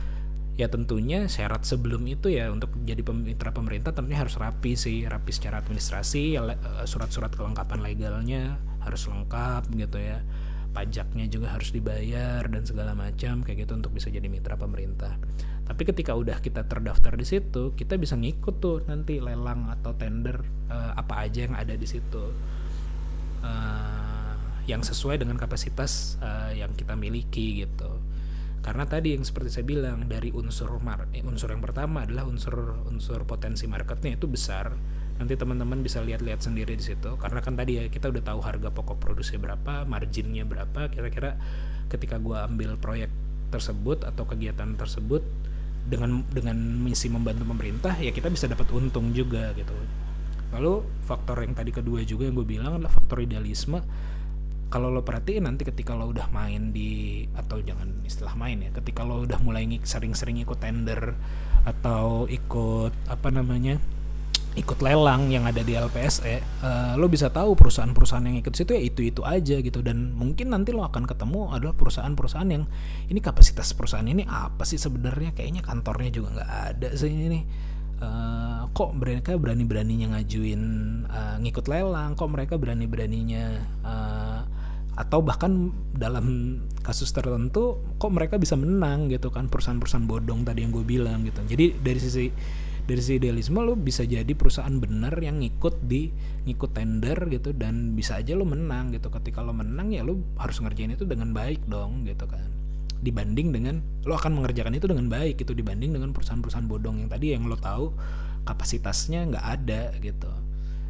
Ya 0.60 0.68
tentunya 0.68 1.32
syarat 1.32 1.64
sebelum 1.64 2.04
itu 2.04 2.28
ya 2.28 2.52
untuk 2.52 2.76
jadi 2.84 3.00
mitra 3.00 3.56
pemerintah 3.56 3.96
tentunya 3.96 4.20
harus 4.20 4.36
rapi 4.36 4.76
sih 4.76 5.08
rapi 5.08 5.32
secara 5.32 5.64
administrasi 5.64 6.36
eh, 6.36 6.84
surat-surat 6.84 7.32
kelengkapan 7.32 7.80
legalnya 7.80 8.60
harus 8.84 9.08
lengkap 9.08 9.72
gitu 9.76 10.00
ya 10.00 10.20
pajaknya 10.70 11.26
juga 11.28 11.54
harus 11.58 11.74
dibayar 11.74 12.46
dan 12.46 12.64
segala 12.64 12.94
macam 12.94 13.42
kayak 13.42 13.66
gitu 13.66 13.74
untuk 13.76 13.92
bisa 13.94 14.14
jadi 14.14 14.26
mitra 14.30 14.56
pemerintah. 14.56 15.18
Tapi 15.70 15.82
ketika 15.86 16.18
udah 16.18 16.42
kita 16.42 16.66
terdaftar 16.66 17.14
di 17.14 17.26
situ, 17.26 17.78
kita 17.78 17.98
bisa 18.02 18.18
ngikut 18.18 18.58
tuh 18.58 18.82
nanti 18.90 19.22
lelang 19.22 19.70
atau 19.70 19.94
tender 19.94 20.42
uh, 20.70 20.98
apa 20.98 21.30
aja 21.30 21.46
yang 21.46 21.54
ada 21.54 21.78
di 21.78 21.86
situ. 21.86 22.26
Uh, 23.40 24.34
yang 24.70 24.86
sesuai 24.86 25.18
dengan 25.18 25.38
kapasitas 25.38 26.22
uh, 26.22 26.54
yang 26.54 26.74
kita 26.78 26.94
miliki 26.94 27.66
gitu. 27.66 27.90
Karena 28.62 28.86
tadi 28.86 29.18
yang 29.18 29.26
seperti 29.26 29.50
saya 29.50 29.66
bilang 29.66 30.06
dari 30.06 30.30
unsur 30.30 30.78
mar 30.84 31.10
unsur 31.26 31.50
yang 31.50 31.64
pertama 31.64 32.06
adalah 32.06 32.30
unsur 32.30 32.86
unsur 32.86 33.26
potensi 33.26 33.66
marketnya 33.66 34.20
itu 34.20 34.30
besar 34.30 34.76
nanti 35.20 35.36
teman-teman 35.36 35.84
bisa 35.84 36.00
lihat-lihat 36.00 36.40
sendiri 36.40 36.80
di 36.80 36.82
situ. 36.82 37.20
Karena 37.20 37.44
kan 37.44 37.60
tadi 37.60 37.84
ya 37.84 37.86
kita 37.92 38.08
udah 38.08 38.24
tahu 38.24 38.40
harga 38.40 38.72
pokok 38.72 38.98
produksi 38.98 39.36
berapa 39.36 39.84
marginnya 39.84 40.48
berapa. 40.48 40.88
Kira-kira 40.88 41.36
ketika 41.92 42.16
gue 42.18 42.40
ambil 42.40 42.80
proyek 42.80 43.12
tersebut 43.52 44.08
atau 44.08 44.24
kegiatan 44.24 44.80
tersebut 44.80 45.22
dengan 45.90 46.22
dengan 46.30 46.56
misi 46.56 47.10
membantu 47.10 47.50
pemerintah 47.50 47.98
ya 47.98 48.14
kita 48.14 48.30
bisa 48.32 48.48
dapat 48.48 48.72
untung 48.72 49.12
juga 49.12 49.52
gitu. 49.60 49.76
Lalu 50.56 50.86
faktor 51.04 51.44
yang 51.44 51.54
tadi 51.54 51.76
kedua 51.76 52.02
juga 52.08 52.26
yang 52.26 52.40
gue 52.40 52.48
bilang 52.48 52.80
adalah 52.80 52.94
faktor 52.94 53.20
idealisme. 53.20 53.84
Kalau 54.70 54.94
lo 54.94 55.02
perhatiin 55.02 55.50
nanti 55.50 55.66
ketika 55.66 55.98
lo 55.98 56.14
udah 56.14 56.30
main 56.30 56.70
di 56.70 57.26
atau 57.34 57.58
jangan 57.58 58.06
istilah 58.06 58.38
main 58.38 58.62
ya 58.62 58.70
ketika 58.70 59.02
lo 59.02 59.26
udah 59.26 59.42
mulai 59.42 59.66
sering-sering 59.82 60.46
ikut 60.46 60.62
tender 60.62 61.18
atau 61.66 62.30
ikut 62.30 62.94
apa 63.10 63.34
namanya 63.34 63.82
ikut 64.60 64.84
lelang 64.84 65.32
yang 65.32 65.48
ada 65.48 65.64
di 65.64 65.72
LPSE, 65.72 66.44
uh, 66.62 66.94
lo 67.00 67.08
bisa 67.08 67.32
tahu 67.32 67.56
perusahaan-perusahaan 67.56 68.28
yang 68.28 68.38
ikut 68.44 68.52
situ 68.52 68.76
ya 68.76 68.82
itu-itu 68.84 69.24
aja 69.24 69.56
gitu. 69.64 69.80
Dan 69.80 70.12
mungkin 70.12 70.52
nanti 70.52 70.76
lo 70.76 70.84
akan 70.84 71.08
ketemu 71.08 71.56
adalah 71.56 71.72
perusahaan-perusahaan 71.74 72.50
yang 72.52 72.68
ini 73.08 73.20
kapasitas 73.24 73.72
perusahaan 73.72 74.04
ini 74.04 74.28
apa 74.28 74.68
sih 74.68 74.76
sebenarnya? 74.76 75.32
Kayaknya 75.32 75.64
kantornya 75.64 76.12
juga 76.12 76.28
nggak 76.36 76.52
ada 76.76 76.90
sih 77.00 77.08
ini. 77.08 77.42
Uh, 78.00 78.64
kok 78.72 78.96
mereka 78.96 79.36
berani-beraninya 79.36 80.16
ngajuin 80.16 80.62
uh, 81.08 81.36
ngikut 81.44 81.68
lelang, 81.68 82.16
kok 82.16 82.32
mereka 82.32 82.56
berani-beraninya 82.56 83.46
uh, 83.84 84.40
atau 85.00 85.20
bahkan 85.24 85.72
dalam 85.96 86.60
kasus 86.84 87.12
tertentu 87.16 87.80
kok 87.96 88.12
mereka 88.12 88.36
bisa 88.36 88.60
menang 88.60 89.08
gitu 89.08 89.32
kan? 89.32 89.48
Perusahaan-perusahaan 89.48 90.08
bodong 90.08 90.44
tadi 90.48 90.64
yang 90.64 90.72
gue 90.72 90.84
bilang 90.84 91.28
gitu. 91.28 91.44
Jadi 91.44 91.76
dari 91.80 92.00
sisi 92.00 92.28
dari 92.90 93.06
sisi 93.06 93.22
idealisme 93.22 93.62
lo 93.62 93.78
bisa 93.78 94.02
jadi 94.02 94.34
perusahaan 94.34 94.74
benar 94.82 95.14
yang 95.22 95.46
ngikut 95.46 95.86
di 95.86 96.10
ngikut 96.50 96.74
tender 96.74 97.22
gitu 97.30 97.54
dan 97.54 97.94
bisa 97.94 98.18
aja 98.18 98.34
lo 98.34 98.50
menang 98.50 98.90
gitu. 98.98 99.14
Ketika 99.14 99.46
lo 99.46 99.54
menang 99.54 99.94
ya 99.94 100.02
lo 100.02 100.18
harus 100.42 100.58
ngerjain 100.58 100.98
itu 100.98 101.06
dengan 101.06 101.30
baik 101.30 101.70
dong 101.70 102.10
gitu 102.10 102.26
kan. 102.26 102.50
Dibanding 103.06 103.54
dengan 103.54 103.86
lo 104.10 104.18
akan 104.18 104.42
mengerjakan 104.42 104.74
itu 104.74 104.90
dengan 104.90 105.06
baik 105.06 105.38
gitu 105.38 105.54
dibanding 105.54 105.94
dengan 105.94 106.10
perusahaan-perusahaan 106.18 106.66
bodong 106.66 107.06
yang 107.06 107.10
tadi 107.14 107.38
yang 107.38 107.46
lo 107.46 107.62
tahu 107.62 107.94
kapasitasnya 108.50 109.30
nggak 109.38 109.46
ada 109.46 109.94
gitu. 110.02 110.32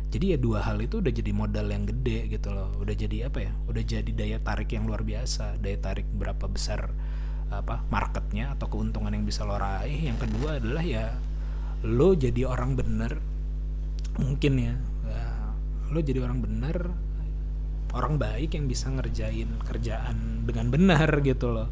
Jadi 0.10 0.34
ya 0.34 0.38
dua 0.40 0.64
hal 0.64 0.80
itu 0.80 1.04
udah 1.04 1.12
jadi 1.12 1.36
modal 1.36 1.68
yang 1.68 1.84
gede 1.84 2.32
gitu 2.32 2.56
loh. 2.56 2.72
Udah 2.80 2.96
jadi 2.96 3.28
apa 3.28 3.44
ya? 3.44 3.52
Udah 3.68 3.84
jadi 3.84 4.12
daya 4.16 4.40
tarik 4.40 4.72
yang 4.72 4.88
luar 4.88 5.04
biasa. 5.04 5.60
Daya 5.60 5.76
tarik 5.84 6.08
berapa 6.08 6.48
besar 6.48 6.96
apa 7.50 7.82
marketnya 7.92 8.56
atau 8.56 8.72
keuntungan 8.72 9.12
yang 9.12 9.28
bisa 9.28 9.44
lo 9.44 9.60
raih. 9.60 10.00
Yang 10.00 10.26
kedua 10.26 10.64
adalah 10.64 10.82
ya 10.82 11.12
lo 11.86 12.12
jadi 12.12 12.44
orang 12.44 12.76
bener 12.76 13.24
mungkin 14.20 14.54
ya, 14.60 14.76
ya 15.08 15.26
lo 15.90 16.00
jadi 16.04 16.20
orang 16.28 16.44
bener 16.44 16.78
orang 17.96 18.22
baik 18.22 18.54
yang 18.54 18.70
bisa 18.70 18.92
ngerjain 18.92 19.50
kerjaan 19.66 20.46
dengan 20.46 20.70
benar 20.70 21.10
gitu 21.26 21.50
loh. 21.50 21.70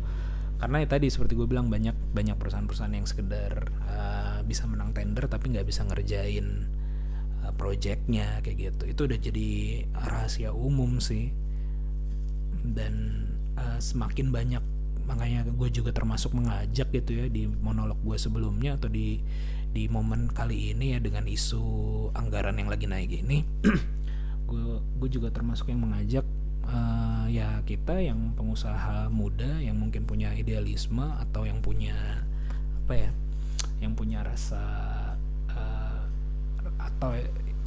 Karena 0.57 0.81
ya 0.81 0.87
tadi 0.89 1.13
seperti 1.13 1.37
gue 1.37 1.45
bilang 1.45 1.69
banyak 1.69 1.93
banyak 2.17 2.33
perusahaan-perusahaan 2.33 2.95
yang 2.97 3.05
sekedar 3.05 3.69
uh, 3.85 4.39
bisa 4.41 4.65
menang 4.65 4.89
tender 4.89 5.29
tapi 5.29 5.53
nggak 5.53 5.69
bisa 5.69 5.85
ngerjain 5.85 6.65
uh, 7.45 7.53
projectnya 7.53 8.41
kayak 8.41 8.73
gitu. 8.73 8.83
Itu 8.89 9.01
udah 9.05 9.19
jadi 9.21 9.49
rahasia 9.93 10.49
umum 10.49 10.97
sih. 10.97 11.29
Dan 12.65 13.27
uh, 13.53 13.77
semakin 13.77 14.33
banyak 14.33 14.63
makanya 15.07 15.47
gue 15.47 15.69
juga 15.71 15.95
termasuk 15.95 16.35
mengajak 16.35 16.91
gitu 16.91 17.15
ya 17.15 17.25
di 17.31 17.47
monolog 17.47 17.95
gue 18.03 18.19
sebelumnya 18.19 18.75
atau 18.75 18.91
di 18.91 19.23
di 19.77 19.85
momen 19.85 20.33
kali 20.33 20.73
ini 20.73 20.97
ya 20.97 20.99
dengan 20.99 21.29
isu 21.29 21.61
anggaran 22.17 22.57
yang 22.57 22.73
lagi 22.73 22.89
naik 22.89 23.13
ini. 23.13 23.45
Gue 24.97 25.09
juga 25.13 25.29
termasuk 25.29 25.69
yang 25.69 25.85
mengajak 25.85 26.25
uh, 26.65 27.29
ya 27.29 27.61
kita 27.61 28.01
yang 28.01 28.33
pengusaha 28.33 29.05
muda 29.13 29.61
yang 29.61 29.77
mungkin 29.77 30.09
punya 30.09 30.33
idealisme 30.33 31.05
atau 31.21 31.45
yang 31.45 31.61
punya 31.61 31.93
apa 32.87 32.93
ya 32.95 33.11
yang 33.77 33.93
punya 33.93 34.25
rasa 34.25 34.63
uh, 35.51 36.01
atau 36.81 37.13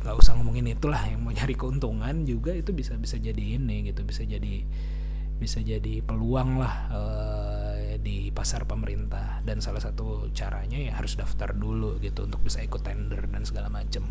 nggak 0.01 0.17
usah 0.17 0.33
ngomongin 0.35 0.73
itulah 0.73 1.05
yang 1.05 1.21
mau 1.21 1.31
nyari 1.31 1.53
keuntungan 1.55 2.25
juga 2.25 2.57
itu 2.57 2.73
bisa 2.73 2.97
bisa 2.97 3.21
jadi 3.21 3.61
ini 3.61 3.93
gitu 3.93 4.01
bisa 4.03 4.25
jadi 4.25 4.65
bisa 5.37 5.61
jadi 5.61 6.01
peluang 6.01 6.59
lah 6.59 6.75
uh, 6.89 7.70
di 8.01 8.33
pasar 8.33 8.65
pemerintah. 8.65 9.45
Dan 9.45 9.61
salah 9.61 9.81
satu 9.81 10.33
caranya 10.33 10.81
ya 10.81 10.97
harus 10.97 11.15
daftar 11.15 11.53
dulu 11.53 12.01
gitu 12.01 12.25
untuk 12.27 12.41
bisa 12.41 12.65
ikut 12.65 12.81
tender 12.81 13.29
dan 13.29 13.45
segala 13.45 13.69
macam 13.69 14.09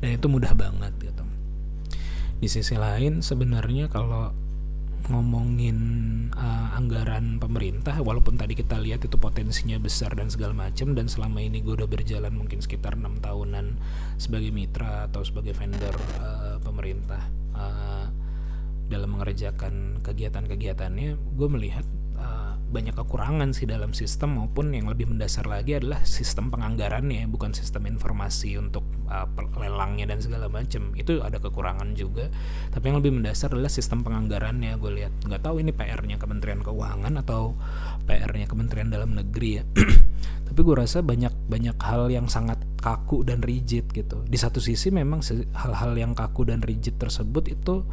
dan 0.00 0.08
itu 0.16 0.26
mudah 0.28 0.52
banget 0.52 0.92
gitu. 1.00 1.24
Di 2.36 2.48
sisi 2.52 2.76
lain 2.76 3.24
sebenarnya 3.24 3.88
kalau 3.88 4.32
ngomongin 5.06 5.78
uh, 6.34 6.74
anggaran 6.74 7.38
pemerintah 7.38 7.94
walaupun 8.02 8.34
tadi 8.34 8.58
kita 8.58 8.74
lihat 8.80 9.06
itu 9.06 9.14
potensinya 9.14 9.78
besar 9.78 10.18
dan 10.18 10.26
segala 10.26 10.66
macam 10.66 10.98
dan 10.98 11.06
selama 11.06 11.38
ini 11.46 11.62
gue 11.62 11.78
udah 11.78 11.86
berjalan 11.86 12.34
mungkin 12.34 12.58
sekitar 12.58 12.98
enam 12.98 13.14
tahunan 13.22 13.78
sebagai 14.18 14.50
mitra 14.50 15.06
atau 15.06 15.22
sebagai 15.22 15.54
vendor 15.54 15.94
uh, 16.18 16.58
pemerintah 16.58 17.22
uh, 17.54 18.10
dalam 18.86 19.14
mengerjakan 19.14 20.02
kegiatan-kegiatannya 20.02 21.14
gue 21.14 21.48
melihat 21.50 21.86
banyak 22.66 22.98
kekurangan 22.98 23.54
sih 23.54 23.64
dalam 23.64 23.94
sistem 23.94 24.42
maupun 24.42 24.74
yang 24.74 24.90
lebih 24.90 25.06
mendasar 25.06 25.46
lagi 25.46 25.78
adalah 25.78 26.02
sistem 26.02 26.50
penganggarannya 26.50 27.30
bukan 27.30 27.54
sistem 27.54 27.86
informasi 27.86 28.58
untuk 28.58 28.82
uh, 29.06 29.26
lelangnya 29.54 30.10
dan 30.10 30.18
segala 30.18 30.50
macam 30.50 30.90
itu 30.98 31.22
ada 31.22 31.38
kekurangan 31.38 31.94
juga. 31.94 32.26
Tapi 32.74 32.84
yang 32.90 32.98
lebih 32.98 33.22
mendasar 33.22 33.54
adalah 33.54 33.70
sistem 33.70 34.02
penganggarannya. 34.02 34.74
Gue 34.82 34.98
lihat 34.98 35.14
nggak 35.22 35.42
tahu 35.46 35.62
ini 35.62 35.70
PR-nya 35.70 36.18
Kementerian 36.18 36.60
Keuangan 36.66 37.14
atau 37.22 37.54
PR-nya 38.04 38.50
Kementerian 38.50 38.90
Dalam 38.90 39.14
Negeri 39.14 39.62
ya. 39.62 39.64
Tapi 40.50 40.60
gue 40.62 40.74
rasa 40.74 41.06
banyak 41.06 41.32
banyak 41.46 41.78
hal 41.78 42.10
yang 42.10 42.26
sangat 42.26 42.58
kaku 42.82 43.22
dan 43.22 43.46
rigid 43.46 43.90
gitu. 43.94 44.26
Di 44.26 44.38
satu 44.38 44.58
sisi 44.58 44.90
memang 44.90 45.22
hal-hal 45.54 45.94
yang 45.94 46.18
kaku 46.18 46.46
dan 46.46 46.62
rigid 46.62 46.98
tersebut 46.98 47.46
itu 47.50 47.86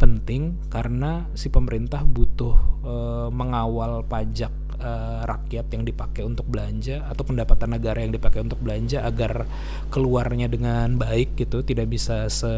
penting 0.00 0.56
karena 0.72 1.28
si 1.36 1.52
pemerintah 1.52 2.00
butuh 2.08 2.56
e, 2.80 2.94
mengawal 3.28 4.00
pajak 4.08 4.48
e, 4.80 4.90
rakyat 5.28 5.68
yang 5.76 5.84
dipakai 5.84 6.24
untuk 6.24 6.48
belanja 6.48 7.04
atau 7.04 7.20
pendapatan 7.20 7.76
negara 7.76 8.00
yang 8.00 8.16
dipakai 8.16 8.40
untuk 8.40 8.56
belanja 8.64 9.04
agar 9.04 9.44
keluarnya 9.92 10.48
dengan 10.48 10.96
baik 10.96 11.36
gitu 11.36 11.60
tidak 11.60 11.92
bisa 11.92 12.32
se 12.32 12.48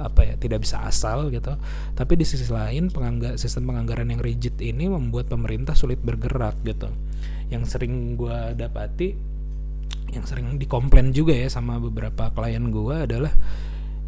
apa 0.00 0.24
ya 0.24 0.34
tidak 0.40 0.64
bisa 0.64 0.80
asal 0.88 1.28
gitu. 1.28 1.52
Tapi 1.92 2.12
di 2.16 2.24
sisi 2.24 2.48
lain 2.48 2.88
penganggar 2.88 3.36
sistem 3.36 3.68
penganggaran 3.68 4.08
yang 4.08 4.24
rigid 4.24 4.56
ini 4.64 4.88
membuat 4.88 5.28
pemerintah 5.28 5.76
sulit 5.76 6.00
bergerak 6.00 6.56
gitu. 6.64 6.88
Yang 7.52 7.76
sering 7.76 8.16
gue 8.16 8.56
dapati 8.56 9.36
yang 10.08 10.24
sering 10.24 10.56
dikomplain 10.56 11.12
juga 11.12 11.36
ya 11.36 11.52
sama 11.52 11.76
beberapa 11.76 12.32
klien 12.32 12.72
gue 12.72 12.96
adalah 13.04 13.32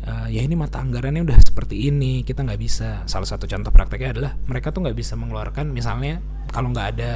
uh, 0.07 0.29
ya 0.29 0.41
ini 0.41 0.55
mata 0.57 0.81
anggarannya 0.81 1.25
udah 1.25 1.39
seperti 1.41 1.89
ini 1.89 2.23
kita 2.25 2.45
nggak 2.45 2.61
bisa. 2.61 3.05
Salah 3.05 3.29
satu 3.29 3.45
contoh 3.45 3.73
prakteknya 3.73 4.11
adalah 4.17 4.33
mereka 4.49 4.73
tuh 4.73 4.87
nggak 4.87 4.97
bisa 4.97 5.15
mengeluarkan 5.17 5.73
misalnya 5.73 6.21
kalau 6.51 6.73
nggak 6.73 6.89
ada 6.97 7.13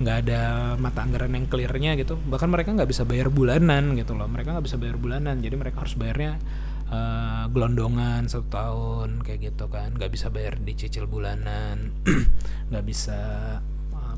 nggak 0.00 0.16
ada 0.24 0.40
mata 0.80 1.04
anggaran 1.04 1.36
yang 1.36 1.44
clearnya 1.44 1.92
gitu 2.00 2.16
bahkan 2.24 2.48
mereka 2.48 2.72
nggak 2.72 2.88
bisa 2.88 3.04
bayar 3.04 3.28
bulanan 3.28 3.94
gitu 3.94 4.16
loh. 4.16 4.26
Mereka 4.26 4.56
nggak 4.56 4.66
bisa 4.66 4.78
bayar 4.80 4.96
bulanan 4.96 5.36
jadi 5.38 5.54
mereka 5.54 5.84
harus 5.84 5.94
bayarnya 5.94 6.40
uh, 6.88 7.44
gelondongan 7.52 8.26
satu 8.26 8.46
tahun 8.48 9.22
kayak 9.22 9.54
gitu 9.54 9.68
kan. 9.68 9.94
Nggak 9.94 10.10
bisa 10.10 10.32
bayar 10.32 10.56
dicicil 10.58 11.04
bulanan 11.06 11.94
nggak 12.70 12.84
bisa 12.86 13.20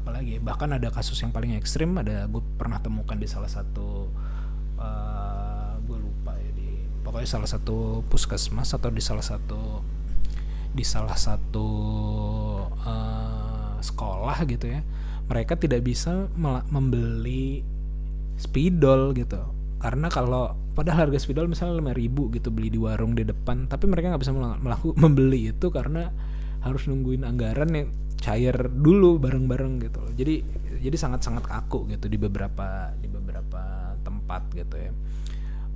apalagi 0.02 0.42
bahkan 0.42 0.74
ada 0.74 0.90
kasus 0.90 1.14
yang 1.22 1.30
paling 1.30 1.54
ekstrim 1.54 1.94
ada 1.94 2.26
gue 2.26 2.42
pernah 2.58 2.82
temukan 2.82 3.14
di 3.14 3.30
salah 3.30 3.46
satu 3.46 4.10
pokoknya 7.12 7.28
salah 7.28 7.50
satu 7.50 8.00
puskesmas 8.08 8.72
atau 8.72 8.88
di 8.88 9.04
salah 9.04 9.20
satu 9.20 9.84
di 10.72 10.80
salah 10.80 11.20
satu 11.20 11.68
uh, 12.72 13.76
sekolah 13.84 14.48
gitu 14.48 14.72
ya 14.72 14.80
mereka 15.28 15.54
tidak 15.56 15.84
bisa 15.86 16.28
membeli 16.68 17.62
spidol 18.36 19.14
gitu. 19.14 19.40
Karena 19.80 20.06
kalau 20.12 20.54
padahal 20.76 21.08
harga 21.08 21.18
spidol 21.18 21.50
misalnya 21.50 21.80
lima 21.80 21.92
ribu 21.96 22.30
gitu 22.30 22.52
beli 22.52 22.70
di 22.70 22.78
warung 22.78 23.16
di 23.16 23.26
depan 23.26 23.66
tapi 23.66 23.88
mereka 23.90 24.14
nggak 24.14 24.22
bisa 24.22 24.34
melakukan 24.34 24.94
membeli 24.94 25.50
itu 25.52 25.72
karena 25.72 26.12
harus 26.62 26.86
nungguin 26.86 27.26
anggaran 27.26 27.70
yang 27.74 27.88
cair 28.22 28.54
dulu 28.70 29.18
bareng-bareng 29.18 29.82
gitu 29.82 29.98
loh. 29.98 30.12
Jadi 30.14 30.34
jadi 30.84 30.96
sangat-sangat 31.00 31.48
kaku 31.48 31.90
gitu 31.90 32.06
di 32.06 32.18
beberapa 32.20 32.94
di 32.94 33.10
beberapa 33.10 33.94
tempat 34.06 34.52
gitu 34.54 34.76
ya. 34.78 34.92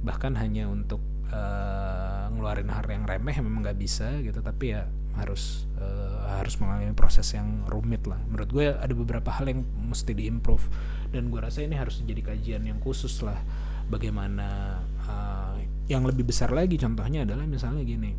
Bahkan 0.07 0.38
hanya 0.38 0.70
untuk 0.70 1.03
uh, 1.32 2.30
ngeluarin 2.34 2.70
hal 2.70 2.86
yang 2.86 3.04
remeh 3.06 3.36
memang 3.40 3.66
nggak 3.66 3.78
bisa 3.78 4.20
gitu 4.22 4.38
tapi 4.44 4.76
ya 4.76 4.86
harus 5.16 5.64
uh, 5.80 6.28
harus 6.36 6.60
mengalami 6.60 6.92
proses 6.92 7.24
yang 7.32 7.64
rumit 7.66 8.04
lah. 8.04 8.20
Menurut 8.28 8.50
gue 8.52 8.66
ada 8.68 8.92
beberapa 8.92 9.32
hal 9.32 9.48
yang 9.48 9.64
mesti 9.64 10.12
diimprove 10.12 10.68
dan 11.10 11.32
gue 11.32 11.40
rasa 11.40 11.64
ini 11.64 11.74
harus 11.74 12.04
jadi 12.04 12.20
kajian 12.20 12.62
yang 12.68 12.78
khusus 12.84 13.24
lah 13.24 13.40
bagaimana 13.88 14.80
uh, 15.08 15.56
yang 15.86 16.04
lebih 16.04 16.26
besar 16.26 16.50
lagi 16.50 16.76
contohnya 16.76 17.22
adalah 17.22 17.46
misalnya 17.46 17.86
gini 17.86 18.12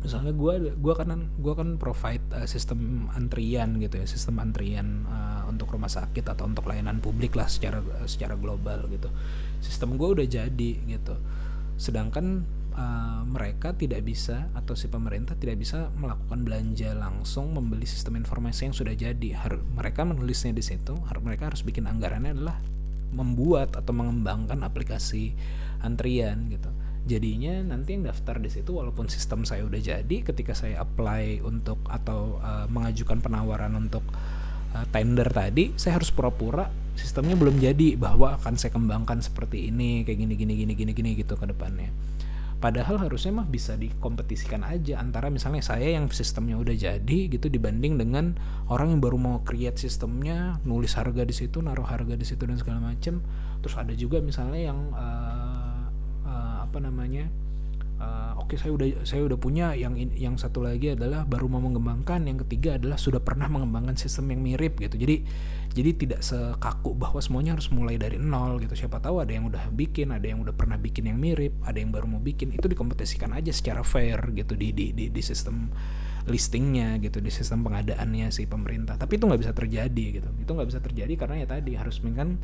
misalnya 0.00 0.32
gue 0.32 0.74
gue 0.80 0.94
kan 0.96 1.12
gue 1.38 1.54
kan 1.54 1.76
provide 1.76 2.24
uh, 2.32 2.48
sistem 2.48 3.12
antrian 3.12 3.76
gitu 3.78 4.00
ya 4.00 4.06
sistem 4.08 4.40
antrian 4.40 5.04
uh, 5.06 5.44
untuk 5.46 5.70
rumah 5.76 5.92
sakit 5.92 6.24
atau 6.24 6.48
untuk 6.48 6.66
layanan 6.66 7.04
publik 7.04 7.36
lah 7.36 7.46
secara 7.46 7.84
secara 8.08 8.34
global 8.34 8.88
gitu. 8.88 9.12
Sistem 9.60 10.00
gue 10.00 10.08
udah 10.08 10.26
jadi 10.26 10.70
gitu 10.88 11.14
sedangkan 11.80 12.44
uh, 12.76 13.24
mereka 13.24 13.72
tidak 13.72 14.04
bisa 14.04 14.52
atau 14.52 14.76
si 14.76 14.92
pemerintah 14.92 15.32
tidak 15.32 15.56
bisa 15.64 15.88
melakukan 15.96 16.44
belanja 16.44 16.92
langsung 16.92 17.56
membeli 17.56 17.88
sistem 17.88 18.20
informasi 18.20 18.68
yang 18.68 18.76
sudah 18.76 18.92
jadi. 18.92 19.28
Harus 19.32 19.64
mereka 19.72 20.04
menulisnya 20.04 20.52
di 20.52 20.60
situ 20.60 20.92
harus 21.08 21.22
mereka 21.24 21.48
harus 21.48 21.64
bikin 21.64 21.88
anggarannya 21.88 22.36
adalah 22.36 22.60
membuat 23.10 23.74
atau 23.74 23.96
mengembangkan 23.96 24.60
aplikasi 24.60 25.32
antrian 25.80 26.52
gitu. 26.52 26.68
Jadinya 27.08 27.64
nanti 27.64 27.96
yang 27.96 28.04
daftar 28.04 28.36
di 28.36 28.52
situ 28.52 28.76
walaupun 28.76 29.08
sistem 29.08 29.48
saya 29.48 29.64
udah 29.64 29.80
jadi 29.80 30.16
ketika 30.20 30.52
saya 30.52 30.84
apply 30.84 31.40
untuk 31.40 31.80
atau 31.88 32.38
uh, 32.44 32.68
mengajukan 32.68 33.24
penawaran 33.24 33.72
untuk 33.72 34.04
uh, 34.76 34.84
tender 34.92 35.26
tadi 35.32 35.72
saya 35.80 35.96
harus 35.96 36.12
pura-pura 36.12 36.68
sistemnya 37.00 37.32
belum 37.40 37.56
jadi 37.56 37.96
bahwa 37.96 38.36
akan 38.36 38.60
saya 38.60 38.76
kembangkan 38.76 39.24
seperti 39.24 39.72
ini 39.72 40.04
kayak 40.04 40.20
gini 40.20 40.34
gini 40.36 40.52
gini 40.52 40.72
gini 40.76 40.92
gini 40.92 41.10
gitu 41.16 41.40
ke 41.40 41.48
depannya. 41.48 41.88
Padahal 42.60 43.00
harusnya 43.00 43.40
mah 43.40 43.48
bisa 43.48 43.72
dikompetisikan 43.72 44.60
aja 44.68 45.00
antara 45.00 45.32
misalnya 45.32 45.64
saya 45.64 45.96
yang 45.96 46.12
sistemnya 46.12 46.60
udah 46.60 46.76
jadi 46.76 47.18
gitu 47.32 47.48
dibanding 47.48 47.96
dengan 47.96 48.36
orang 48.68 48.92
yang 48.92 49.00
baru 49.00 49.16
mau 49.16 49.40
create 49.40 49.80
sistemnya 49.80 50.60
nulis 50.68 50.92
harga 50.92 51.24
di 51.24 51.32
situ 51.32 51.64
naruh 51.64 51.88
harga 51.88 52.12
di 52.12 52.26
situ 52.28 52.44
dan 52.44 52.60
segala 52.60 52.92
macem. 52.92 53.24
Terus 53.64 53.74
ada 53.80 53.96
juga 53.96 54.20
misalnya 54.20 54.60
yang 54.60 54.92
uh, 54.92 55.88
uh, 56.28 56.56
apa 56.68 56.78
namanya 56.84 57.32
uh, 58.00 58.32
oke 58.40 58.50
okay, 58.50 58.56
saya 58.56 58.72
udah 58.72 59.04
saya 59.04 59.22
udah 59.28 59.38
punya. 59.38 59.76
Yang 59.76 60.10
yang 60.16 60.34
satu 60.40 60.64
lagi 60.64 60.96
adalah 60.96 61.28
baru 61.28 61.46
mau 61.46 61.60
mengembangkan. 61.60 62.24
Yang 62.24 62.48
ketiga 62.48 62.80
adalah 62.80 62.96
sudah 62.96 63.20
pernah 63.20 63.46
mengembangkan 63.46 63.94
sistem 63.94 64.32
yang 64.32 64.40
mirip 64.40 64.80
gitu. 64.80 64.96
Jadi 64.96 65.22
jadi 65.70 65.90
tidak 65.94 66.20
sekaku 66.26 66.98
bahwa 66.98 67.22
semuanya 67.22 67.54
harus 67.54 67.70
mulai 67.70 68.00
dari 68.00 68.18
nol 68.18 68.58
gitu. 68.58 68.74
Siapa 68.74 68.98
tahu 68.98 69.22
ada 69.22 69.30
yang 69.30 69.46
udah 69.46 69.70
bikin 69.70 70.10
ada 70.10 70.26
yang 70.26 70.42
udah 70.42 70.56
pernah 70.56 70.80
bikin 70.80 71.06
yang 71.12 71.20
mirip 71.20 71.54
ada 71.62 71.78
yang 71.78 71.92
baru 71.92 72.08
mau 72.08 72.22
bikin. 72.24 72.50
Itu 72.56 72.66
dikompetisikan 72.66 73.30
aja 73.36 73.52
secara 73.54 73.84
fair 73.86 74.18
gitu 74.34 74.56
di 74.56 74.72
di 74.74 74.90
di, 74.96 75.12
di 75.12 75.22
sistem 75.22 75.70
listingnya 76.28 77.00
gitu 77.00 77.18
di 77.24 77.32
sistem 77.32 77.62
pengadaannya 77.62 78.32
si 78.32 78.48
pemerintah. 78.48 78.96
Tapi 78.96 79.20
itu 79.20 79.24
nggak 79.28 79.40
bisa 79.40 79.52
terjadi 79.54 80.04
gitu. 80.20 80.28
Itu 80.40 80.50
nggak 80.56 80.68
bisa 80.68 80.80
terjadi 80.82 81.12
karena 81.14 81.36
ya 81.44 81.46
tadi 81.46 81.72
harus 81.78 82.02
kan 82.02 82.40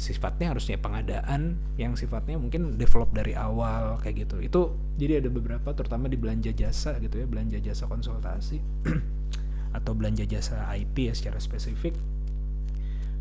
sifatnya 0.00 0.56
harusnya 0.56 0.80
pengadaan 0.80 1.60
yang 1.76 1.94
sifatnya 1.94 2.40
mungkin 2.40 2.80
develop 2.80 3.12
dari 3.12 3.36
awal 3.36 4.00
kayak 4.00 4.28
gitu. 4.28 4.36
Itu 4.40 4.60
jadi 4.96 5.20
ada 5.24 5.28
beberapa 5.28 5.72
terutama 5.76 6.08
di 6.08 6.16
belanja 6.16 6.52
jasa 6.52 6.96
gitu 6.98 7.22
ya 7.22 7.26
belanja 7.28 7.58
jasa 7.60 7.84
konsultasi 7.88 8.58
atau 9.78 9.92
belanja 9.92 10.24
jasa 10.24 10.68
IT 10.76 10.96
ya 10.96 11.14
secara 11.14 11.38
spesifik. 11.38 11.96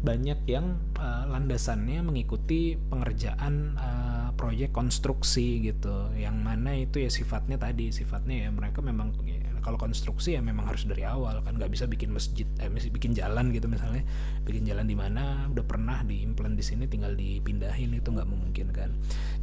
Banyak 0.01 0.49
yang 0.49 0.81
uh, 0.97 1.29
landasannya 1.29 2.01
mengikuti 2.01 2.73
pengerjaan 2.73 3.77
uh, 3.77 4.29
proyek 4.33 4.73
konstruksi 4.73 5.61
gitu 5.61 6.09
yang 6.17 6.41
mana 6.41 6.73
itu 6.73 6.97
ya 6.97 7.13
sifatnya 7.13 7.61
tadi 7.61 7.93
sifatnya 7.93 8.47
ya 8.47 8.49
mereka 8.49 8.81
memang 8.81 9.13
ya, 9.21 9.50
kalau 9.61 9.77
konstruksi 9.77 10.35
ya 10.35 10.41
memang 10.41 10.67
harus 10.67 10.83
dari 10.89 11.05
awal 11.05 11.45
kan 11.45 11.55
nggak 11.55 11.71
bisa 11.71 11.85
bikin 11.85 12.09
masjid 12.11 12.45
eh 12.57 12.67
bikin 12.67 13.13
jalan 13.13 13.53
gitu 13.53 13.69
misalnya. 13.69 14.03
Bikin 14.43 14.65
jalan 14.65 14.89
di 14.89 14.97
mana 14.97 15.47
udah 15.47 15.65
pernah 15.65 16.01
diimplant 16.01 16.57
di 16.57 16.65
sini 16.65 16.89
tinggal 16.89 17.13
dipindahin 17.13 17.93
itu 17.93 18.09
nggak 18.09 18.27
memungkinkan. 18.27 18.89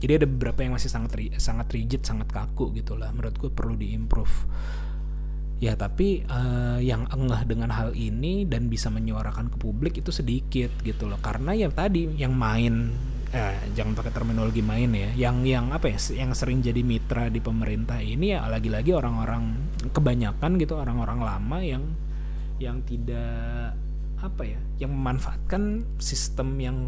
Jadi 0.03 0.13
ada 0.19 0.27
beberapa 0.27 0.67
yang 0.67 0.75
masih 0.75 0.91
sangat 0.91 1.17
sangat 1.39 1.71
rigid 1.73 2.03
sangat 2.03 2.29
kaku 2.31 2.75
gitulah 2.75 3.09
menurut 3.15 3.39
gue 3.39 3.51
perlu 3.51 3.79
diimprove. 3.79 4.45
Ya 5.59 5.75
tapi 5.75 6.23
uh, 6.31 6.79
yang 6.79 7.11
engah 7.11 7.43
dengan 7.43 7.75
hal 7.75 7.91
ini 7.99 8.47
dan 8.47 8.71
bisa 8.71 8.95
menyuarakan 8.95 9.51
ke 9.51 9.59
publik 9.59 9.99
itu 9.99 10.15
sedikit 10.15 10.71
gitu 10.87 11.11
loh. 11.11 11.19
Karena 11.19 11.51
yang 11.51 11.75
tadi 11.75 12.07
yang 12.15 12.31
main 12.35 12.95
eh, 13.33 13.57
jangan 13.77 13.93
pakai 13.97 14.13
terminologi 14.13 14.65
main 14.65 14.91
ya. 14.93 15.11
Yang 15.29 15.37
yang 15.49 15.67
apa 15.73 15.87
ya 15.93 15.99
yang 16.17 16.33
sering 16.33 16.65
jadi 16.65 16.81
mitra 16.81 17.29
di 17.29 17.41
pemerintah 17.43 18.01
ini 18.01 18.37
ya 18.37 18.47
lagi-lagi 18.49 18.93
orang-orang 18.95 19.73
kebanyakan 19.93 20.57
gitu 20.61 20.75
orang-orang 20.79 21.21
lama 21.23 21.59
yang 21.61 21.85
yang 22.59 22.83
tidak 22.83 23.75
apa 24.19 24.43
ya 24.43 24.59
yang 24.83 24.91
memanfaatkan 24.91 25.87
sistem 26.03 26.59
yang 26.59 26.79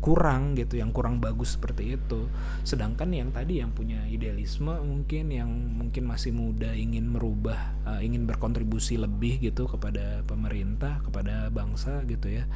kurang 0.00 0.56
gitu 0.56 0.80
yang 0.80 0.90
kurang 0.96 1.20
bagus 1.20 1.60
seperti 1.60 1.94
itu. 2.00 2.26
Sedangkan 2.64 3.12
yang 3.12 3.30
tadi 3.30 3.60
yang 3.60 3.70
punya 3.70 4.00
idealisme 4.08 4.72
mungkin 4.80 5.28
yang 5.28 5.52
mungkin 5.76 6.08
masih 6.08 6.32
muda 6.32 6.72
ingin 6.72 7.12
merubah 7.12 7.76
uh, 7.84 8.00
ingin 8.00 8.24
berkontribusi 8.24 8.96
lebih 8.96 9.38
gitu 9.44 9.68
kepada 9.68 10.24
pemerintah 10.24 11.04
kepada 11.04 11.52
bangsa 11.52 12.00
gitu 12.08 12.32
ya 12.32 12.48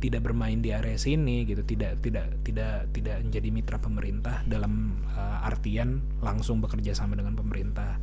tidak 0.00 0.24
bermain 0.24 0.58
di 0.64 0.72
area 0.72 0.96
sini 0.96 1.44
gitu 1.44 1.60
tidak 1.62 2.00
tidak 2.00 2.40
tidak 2.42 2.88
tidak 2.96 3.20
menjadi 3.20 3.48
mitra 3.52 3.76
pemerintah 3.76 4.40
dalam 4.48 5.04
uh, 5.12 5.46
artian 5.46 6.00
langsung 6.24 6.58
bekerja 6.64 6.96
sama 6.96 7.20
dengan 7.20 7.36
pemerintah 7.36 8.00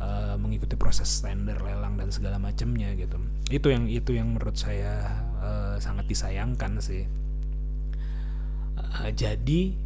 uh, 0.00 0.34
mengikuti 0.40 0.74
proses 0.74 1.06
standar 1.06 1.60
lelang 1.60 2.00
dan 2.00 2.08
segala 2.08 2.40
macamnya 2.40 2.90
gitu. 2.96 3.20
Itu 3.52 3.68
yang 3.70 3.86
itu 3.86 4.16
yang 4.16 4.32
menurut 4.32 4.56
saya 4.56 5.22
uh, 5.38 5.76
sangat 5.76 6.08
disayangkan 6.08 6.80
sih. 6.80 7.04
Uh, 8.74 9.10
jadi 9.12 9.76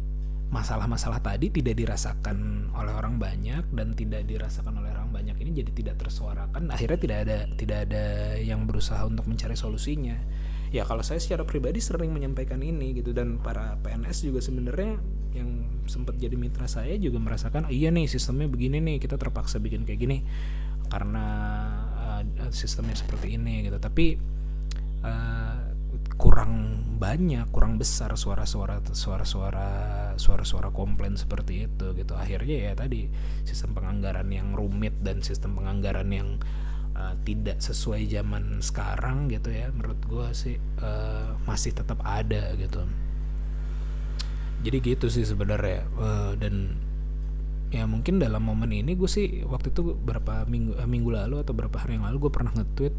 masalah-masalah 0.49 1.21
tadi 1.21 1.53
tidak 1.53 1.77
dirasakan 1.77 2.71
oleh 2.73 2.93
orang 2.95 3.21
banyak 3.21 3.69
dan 3.69 3.93
tidak 3.93 4.25
dirasakan 4.25 4.81
oleh 4.81 4.89
orang 4.89 5.13
banyak 5.13 5.37
ini 5.37 5.61
jadi 5.61 5.71
tidak 5.75 5.95
tersuarakan. 6.01 6.73
Akhirnya 6.73 6.97
tidak 6.97 7.17
ada 7.27 7.37
tidak 7.53 7.79
ada 7.85 8.05
yang 8.41 8.65
berusaha 8.65 9.05
untuk 9.05 9.29
mencari 9.29 9.53
solusinya 9.53 10.17
ya 10.69 10.85
kalau 10.85 11.01
saya 11.01 11.17
secara 11.17 11.45
pribadi 11.45 11.81
sering 11.81 12.13
menyampaikan 12.13 12.61
ini 12.61 12.93
gitu 12.97 13.13
dan 13.13 13.41
para 13.41 13.77
PNS 13.81 14.29
juga 14.29 14.39
sebenarnya 14.41 15.01
yang 15.33 15.81
sempat 15.85 16.17
jadi 16.17 16.33
mitra 16.37 16.65
saya 16.65 16.97
juga 16.97 17.21
merasakan 17.21 17.69
iya 17.69 17.89
nih 17.89 18.09
sistemnya 18.09 18.49
begini 18.49 18.81
nih 18.81 18.97
kita 19.01 19.17
terpaksa 19.17 19.57
bikin 19.61 19.85
kayak 19.85 19.99
gini 20.01 20.17
karena 20.89 21.25
uh, 21.93 22.21
sistemnya 22.51 22.97
seperti 22.97 23.37
ini 23.37 23.69
gitu. 23.69 23.77
Tapi 23.77 24.17
uh, 25.05 25.57
kurang 26.19 26.83
banyak 26.99 27.47
kurang 27.55 27.79
besar 27.79 28.11
suara-suara 28.19 28.83
suara-suara 28.91 29.69
suara-suara 30.19 30.73
komplain 30.73 31.15
seperti 31.15 31.69
itu 31.69 31.95
gitu. 31.95 32.17
Akhirnya 32.17 32.69
ya 32.69 32.73
tadi 32.75 33.07
sistem 33.47 33.77
penganggaran 33.77 34.27
yang 34.27 34.51
rumit 34.51 34.99
dan 34.99 35.23
sistem 35.23 35.55
penganggaran 35.55 36.09
yang 36.11 36.41
uh, 36.99 37.15
tidak 37.23 37.63
sesuai 37.63 38.03
zaman 38.11 38.59
sekarang 38.59 39.31
gitu 39.31 39.49
ya 39.55 39.71
menurut 39.71 39.99
gue 40.03 40.27
sih 40.35 40.55
uh, 40.83 41.39
masih 41.47 41.71
tetap 41.71 42.03
ada 42.03 42.51
gitu. 42.59 42.83
Jadi 44.59 44.77
gitu 44.83 45.07
sih 45.07 45.23
sebenarnya 45.23 45.87
uh, 45.95 46.35
dan 46.35 46.75
ya 47.71 47.87
mungkin 47.87 48.19
dalam 48.19 48.43
momen 48.43 48.75
ini 48.75 48.97
gue 48.97 49.07
sih 49.07 49.45
waktu 49.47 49.71
itu 49.71 49.95
berapa 49.95 50.43
minggu 50.49 50.75
minggu 50.83 51.09
lalu 51.13 51.39
atau 51.39 51.53
berapa 51.55 51.77
hari 51.79 51.95
yang 52.01 52.09
lalu 52.09 52.27
gue 52.27 52.31
pernah 52.33 52.51
nge-tweet 52.57 52.95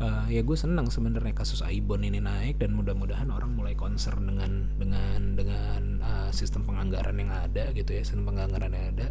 uh, 0.00 0.26
ya 0.26 0.40
gue 0.40 0.56
senang 0.56 0.88
sebenarnya 0.88 1.36
kasus 1.36 1.60
Aibon 1.60 2.02
ini 2.02 2.18
naik 2.18 2.58
dan 2.58 2.72
mudah-mudahan 2.74 3.28
orang 3.28 3.52
mulai 3.52 3.76
concern 3.76 4.26
dengan 4.26 4.72
dengan 4.80 5.36
dengan 5.36 5.82
uh, 6.00 6.30
sistem 6.32 6.64
penganggaran 6.64 7.14
yang 7.20 7.30
ada 7.30 7.70
gitu 7.76 7.92
ya 7.94 8.02
sistem 8.02 8.32
penganggaran 8.32 8.72
yang 8.72 8.86
ada. 8.96 9.08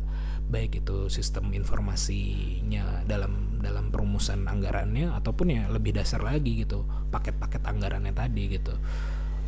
Baik 0.49 0.81
itu 0.81 1.07
sistem 1.13 1.53
informasinya 1.53 3.05
dalam 3.05 3.61
dalam 3.61 3.93
perumusan 3.93 4.49
anggarannya 4.49 5.13
ataupun 5.13 5.53
ya 5.53 5.63
lebih 5.69 5.93
dasar 5.93 6.25
lagi 6.25 6.65
gitu 6.65 6.83
paket-paket 7.13 7.61
anggarannya 7.63 8.11
tadi 8.11 8.43
gitu. 8.49 8.73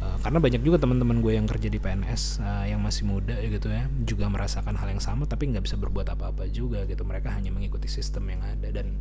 Uh, 0.01 0.17
karena 0.21 0.41
banyak 0.41 0.62
juga 0.65 0.82
teman-teman 0.82 1.21
gue 1.21 1.38
yang 1.38 1.45
kerja 1.45 1.69
di 1.69 1.77
PNS 1.77 2.41
uh, 2.41 2.65
yang 2.65 2.82
masih 2.82 3.06
muda 3.06 3.38
gitu 3.38 3.69
ya 3.69 3.86
juga 4.01 4.25
merasakan 4.34 4.73
hal 4.73 4.89
yang 4.89 5.01
sama 5.01 5.30
tapi 5.30 5.45
nggak 5.54 5.62
bisa 5.62 5.77
berbuat 5.77 6.13
apa-apa 6.13 6.45
juga 6.54 6.86
gitu. 6.86 7.01
Mereka 7.01 7.34
hanya 7.34 7.49
mengikuti 7.49 7.89
sistem 7.89 8.30
yang 8.30 8.41
ada 8.45 8.69
dan 8.69 8.97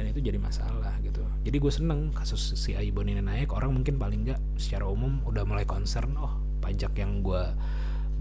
dan 0.00 0.08
itu 0.08 0.24
jadi 0.24 0.40
masalah 0.40 0.96
gitu. 1.04 1.20
Jadi 1.44 1.56
gue 1.60 1.72
seneng 1.72 2.08
kasus 2.16 2.56
si 2.56 2.72
Aibon 2.72 3.12
ini 3.12 3.20
naik. 3.20 3.52
Orang 3.52 3.76
mungkin 3.76 4.00
paling 4.00 4.24
nggak 4.24 4.40
secara 4.56 4.88
umum 4.88 5.20
udah 5.28 5.44
mulai 5.44 5.68
concern 5.68 6.16
oh 6.16 6.40
pajak 6.64 6.96
yang 6.96 7.20
gue 7.20 7.44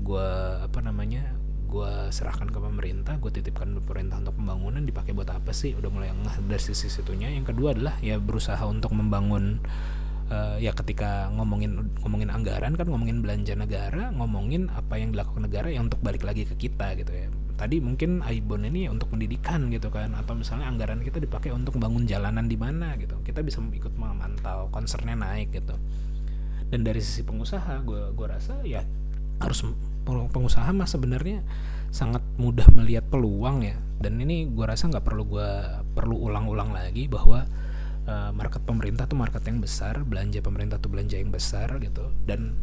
gue 0.03 0.27
apa 0.59 0.79
namanya 0.83 1.39
gue 1.69 2.11
serahkan 2.11 2.49
ke 2.51 2.59
pemerintah 2.59 3.15
gue 3.21 3.31
titipkan 3.31 3.77
ke 3.77 3.81
pemerintah 3.83 4.19
untuk 4.19 4.35
pembangunan 4.35 4.83
dipakai 4.83 5.15
buat 5.15 5.31
apa 5.31 5.55
sih? 5.55 5.71
Udah 5.79 5.87
mulai 5.87 6.11
ngeh 6.11 6.43
dari 6.43 6.59
sisi 6.59 6.91
situnya. 6.91 7.31
Yang 7.31 7.55
kedua 7.55 7.71
adalah 7.71 7.95
ya 8.03 8.19
berusaha 8.19 8.59
untuk 8.67 8.91
membangun 8.91 9.63
uh, 10.27 10.57
ya 10.59 10.71
ketika 10.75 11.31
ngomongin 11.33 11.95
ngomongin 12.03 12.29
anggaran 12.29 12.75
kan 12.75 12.87
ngomongin 12.87 13.23
belanja 13.23 13.53
negara 13.57 14.13
ngomongin 14.13 14.67
apa 14.71 14.99
yang 14.99 15.15
dilakukan 15.15 15.47
negara 15.47 15.67
yang 15.71 15.87
untuk 15.89 16.01
balik 16.03 16.23
lagi 16.27 16.43
ke 16.43 16.55
kita 16.55 16.95
gitu 16.99 17.11
ya 17.11 17.27
tadi 17.59 17.83
mungkin 17.83 18.23
Aibon 18.23 18.63
ini 18.63 18.87
untuk 18.87 19.11
pendidikan 19.11 19.67
gitu 19.67 19.91
kan 19.91 20.15
atau 20.15 20.31
misalnya 20.31 20.71
anggaran 20.71 21.03
kita 21.03 21.19
dipakai 21.19 21.51
untuk 21.51 21.75
bangun 21.75 22.07
jalanan 22.07 22.47
di 22.47 22.55
mana 22.55 22.95
gitu. 22.95 23.19
Kita 23.19 23.43
bisa 23.43 23.59
ikut 23.59 23.99
memantau 23.99 24.71
concernnya 24.71 25.19
naik 25.19 25.51
gitu. 25.51 25.75
Dan 26.71 26.87
dari 26.87 27.03
sisi 27.03 27.27
pengusaha 27.27 27.83
gue 27.83 28.15
gue 28.15 28.27
rasa 28.31 28.63
ya 28.63 28.79
harus 29.43 29.67
pengusaha 30.07 30.71
mah 30.71 30.87
sebenarnya 30.87 31.43
sangat 31.91 32.23
mudah 32.39 32.71
melihat 32.71 33.03
peluang 33.11 33.67
ya. 33.67 33.75
Dan 33.99 34.23
ini 34.23 34.47
gue 34.47 34.63
rasa 34.63 34.87
nggak 34.87 35.03
perlu 35.03 35.27
gue 35.27 35.49
perlu 35.91 36.15
ulang-ulang 36.15 36.71
lagi 36.71 37.11
bahwa 37.11 37.43
uh, 38.07 38.31
market 38.31 38.63
pemerintah 38.63 39.03
tuh 39.03 39.19
market 39.19 39.43
yang 39.43 39.59
besar 39.59 40.07
belanja 40.07 40.39
pemerintah 40.39 40.79
tuh 40.79 40.95
belanja 40.95 41.19
yang 41.19 41.27
besar 41.27 41.75
gitu. 41.83 42.07
Dan 42.23 42.55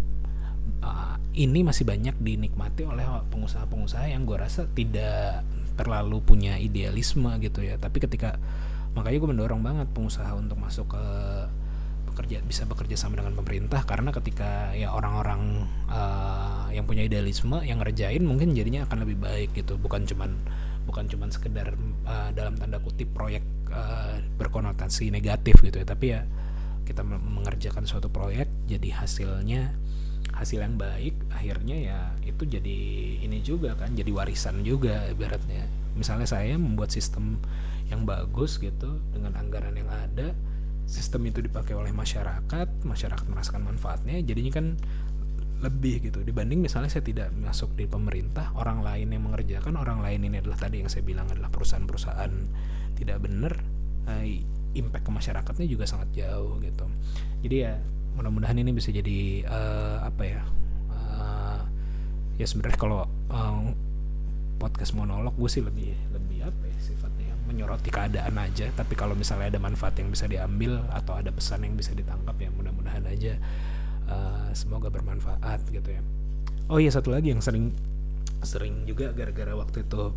uh, 0.83 1.16
ini 1.37 1.61
masih 1.61 1.85
banyak 1.85 2.16
dinikmati 2.16 2.88
oleh 2.88 3.05
pengusaha-pengusaha 3.29 4.09
yang 4.09 4.24
gue 4.24 4.37
rasa 4.40 4.64
tidak 4.72 5.44
terlalu 5.76 6.24
punya 6.24 6.57
idealisme 6.57 7.29
gitu 7.44 7.61
ya. 7.61 7.76
Tapi 7.76 8.00
ketika 8.00 8.40
makanya 8.96 9.18
gue 9.20 9.31
mendorong 9.37 9.61
banget 9.61 9.88
pengusaha 9.92 10.33
untuk 10.33 10.57
masuk 10.57 10.96
ke 10.96 11.05
bekerja 12.09 12.40
bisa 12.48 12.64
bekerja 12.64 12.96
sama 12.96 13.20
dengan 13.20 13.37
pemerintah 13.37 13.85
karena 13.85 14.09
ketika 14.09 14.72
ya 14.72 14.88
orang-orang 14.96 15.68
uh, 15.92 16.72
yang 16.72 16.88
punya 16.88 17.05
idealisme 17.05 17.61
yang 17.61 17.85
ngerjain 17.85 18.24
mungkin 18.24 18.57
jadinya 18.57 18.88
akan 18.88 19.05
lebih 19.05 19.20
baik 19.20 19.52
gitu. 19.52 19.76
Bukan 19.76 20.09
cuman 20.09 20.33
bukan 20.88 21.05
cuman 21.12 21.29
sekedar 21.29 21.76
uh, 22.09 22.33
dalam 22.33 22.57
tanda 22.57 22.81
kutip 22.81 23.12
proyek 23.12 23.44
uh, 23.68 24.16
berkonotasi 24.40 25.12
negatif 25.12 25.61
gitu 25.61 25.76
ya. 25.76 25.85
Tapi 25.85 26.07
ya 26.16 26.24
kita 26.88 27.05
mengerjakan 27.05 27.85
suatu 27.85 28.09
proyek 28.09 28.48
jadi 28.64 29.05
hasilnya 29.05 29.76
hasil 30.37 30.61
yang 30.61 30.77
baik 30.77 31.16
akhirnya 31.33 31.77
ya 31.81 32.01
itu 32.29 32.44
jadi 32.44 32.79
ini 33.25 33.40
juga 33.40 33.72
kan 33.72 33.96
jadi 33.96 34.12
warisan 34.12 34.61
juga 34.61 35.09
ibaratnya. 35.09 35.64
Misalnya 35.96 36.29
saya 36.29 36.61
membuat 36.61 36.92
sistem 36.92 37.40
yang 37.88 38.05
bagus 38.05 38.61
gitu 38.61 39.01
dengan 39.16 39.33
anggaran 39.40 39.72
yang 39.72 39.88
ada 39.88 40.37
sistem 40.87 41.27
itu 41.27 41.42
dipakai 41.42 41.75
oleh 41.75 41.90
masyarakat 41.90 42.68
masyarakat 42.87 43.27
merasakan 43.27 43.64
manfaatnya 43.66 44.22
jadinya 44.22 44.53
kan 44.61 44.66
lebih 45.64 46.12
gitu. 46.12 46.20
Dibanding 46.20 46.61
misalnya 46.61 46.92
saya 46.92 47.01
tidak 47.01 47.33
masuk 47.33 47.72
di 47.72 47.88
pemerintah 47.88 48.53
orang 48.61 48.85
lain 48.85 49.16
yang 49.16 49.25
mengerjakan 49.25 49.81
orang 49.81 50.05
lain 50.05 50.29
ini 50.29 50.44
adalah 50.44 50.61
tadi 50.61 50.85
yang 50.85 50.90
saya 50.92 51.01
bilang 51.01 51.27
adalah 51.33 51.49
perusahaan-perusahaan 51.49 52.33
tidak 52.96 53.18
benar 53.25 53.57
eh, 54.12 54.44
impact 54.77 55.09
ke 55.09 55.12
masyarakatnya 55.16 55.66
juga 55.66 55.88
sangat 55.88 56.12
jauh 56.12 56.61
gitu. 56.61 56.85
Jadi 57.40 57.57
ya 57.57 57.81
mudah-mudahan 58.16 58.57
ini 58.57 58.72
bisa 58.72 58.88
jadi 58.90 59.44
uh, 59.44 60.09
apa 60.09 60.22
ya 60.24 60.42
uh, 60.90 61.61
ya 62.40 62.46
sebenarnya 62.48 62.81
kalau 62.81 63.05
um, 63.29 63.76
podcast 64.57 64.96
monolog 64.96 65.37
gue 65.37 65.50
sih 65.52 65.61
lebih 65.61 65.92
lebih 66.16 66.48
apa 66.48 66.64
ya 66.64 66.79
sifatnya 66.81 67.33
menyoroti 67.46 67.92
keadaan 67.92 68.35
aja. 68.40 68.72
Tapi 68.72 68.96
kalau 68.98 69.14
misalnya 69.14 69.52
ada 69.55 69.61
manfaat 69.61 69.94
yang 70.00 70.11
bisa 70.11 70.26
diambil 70.26 70.83
atau 70.90 71.14
ada 71.14 71.31
pesan 71.31 71.62
yang 71.62 71.76
bisa 71.76 71.92
ditangkap 71.92 72.35
ya 72.40 72.50
mudah-mudahan 72.50 73.05
aja 73.07 73.38
uh, 74.11 74.48
semoga 74.57 74.88
bermanfaat 74.88 75.61
gitu 75.70 75.94
ya. 75.94 76.02
Oh 76.66 76.83
iya 76.83 76.90
satu 76.90 77.14
lagi 77.14 77.31
yang 77.31 77.44
sering 77.44 77.70
sering 78.42 78.85
juga 78.88 79.14
gara-gara 79.14 79.55
waktu 79.55 79.87
itu 79.87 80.12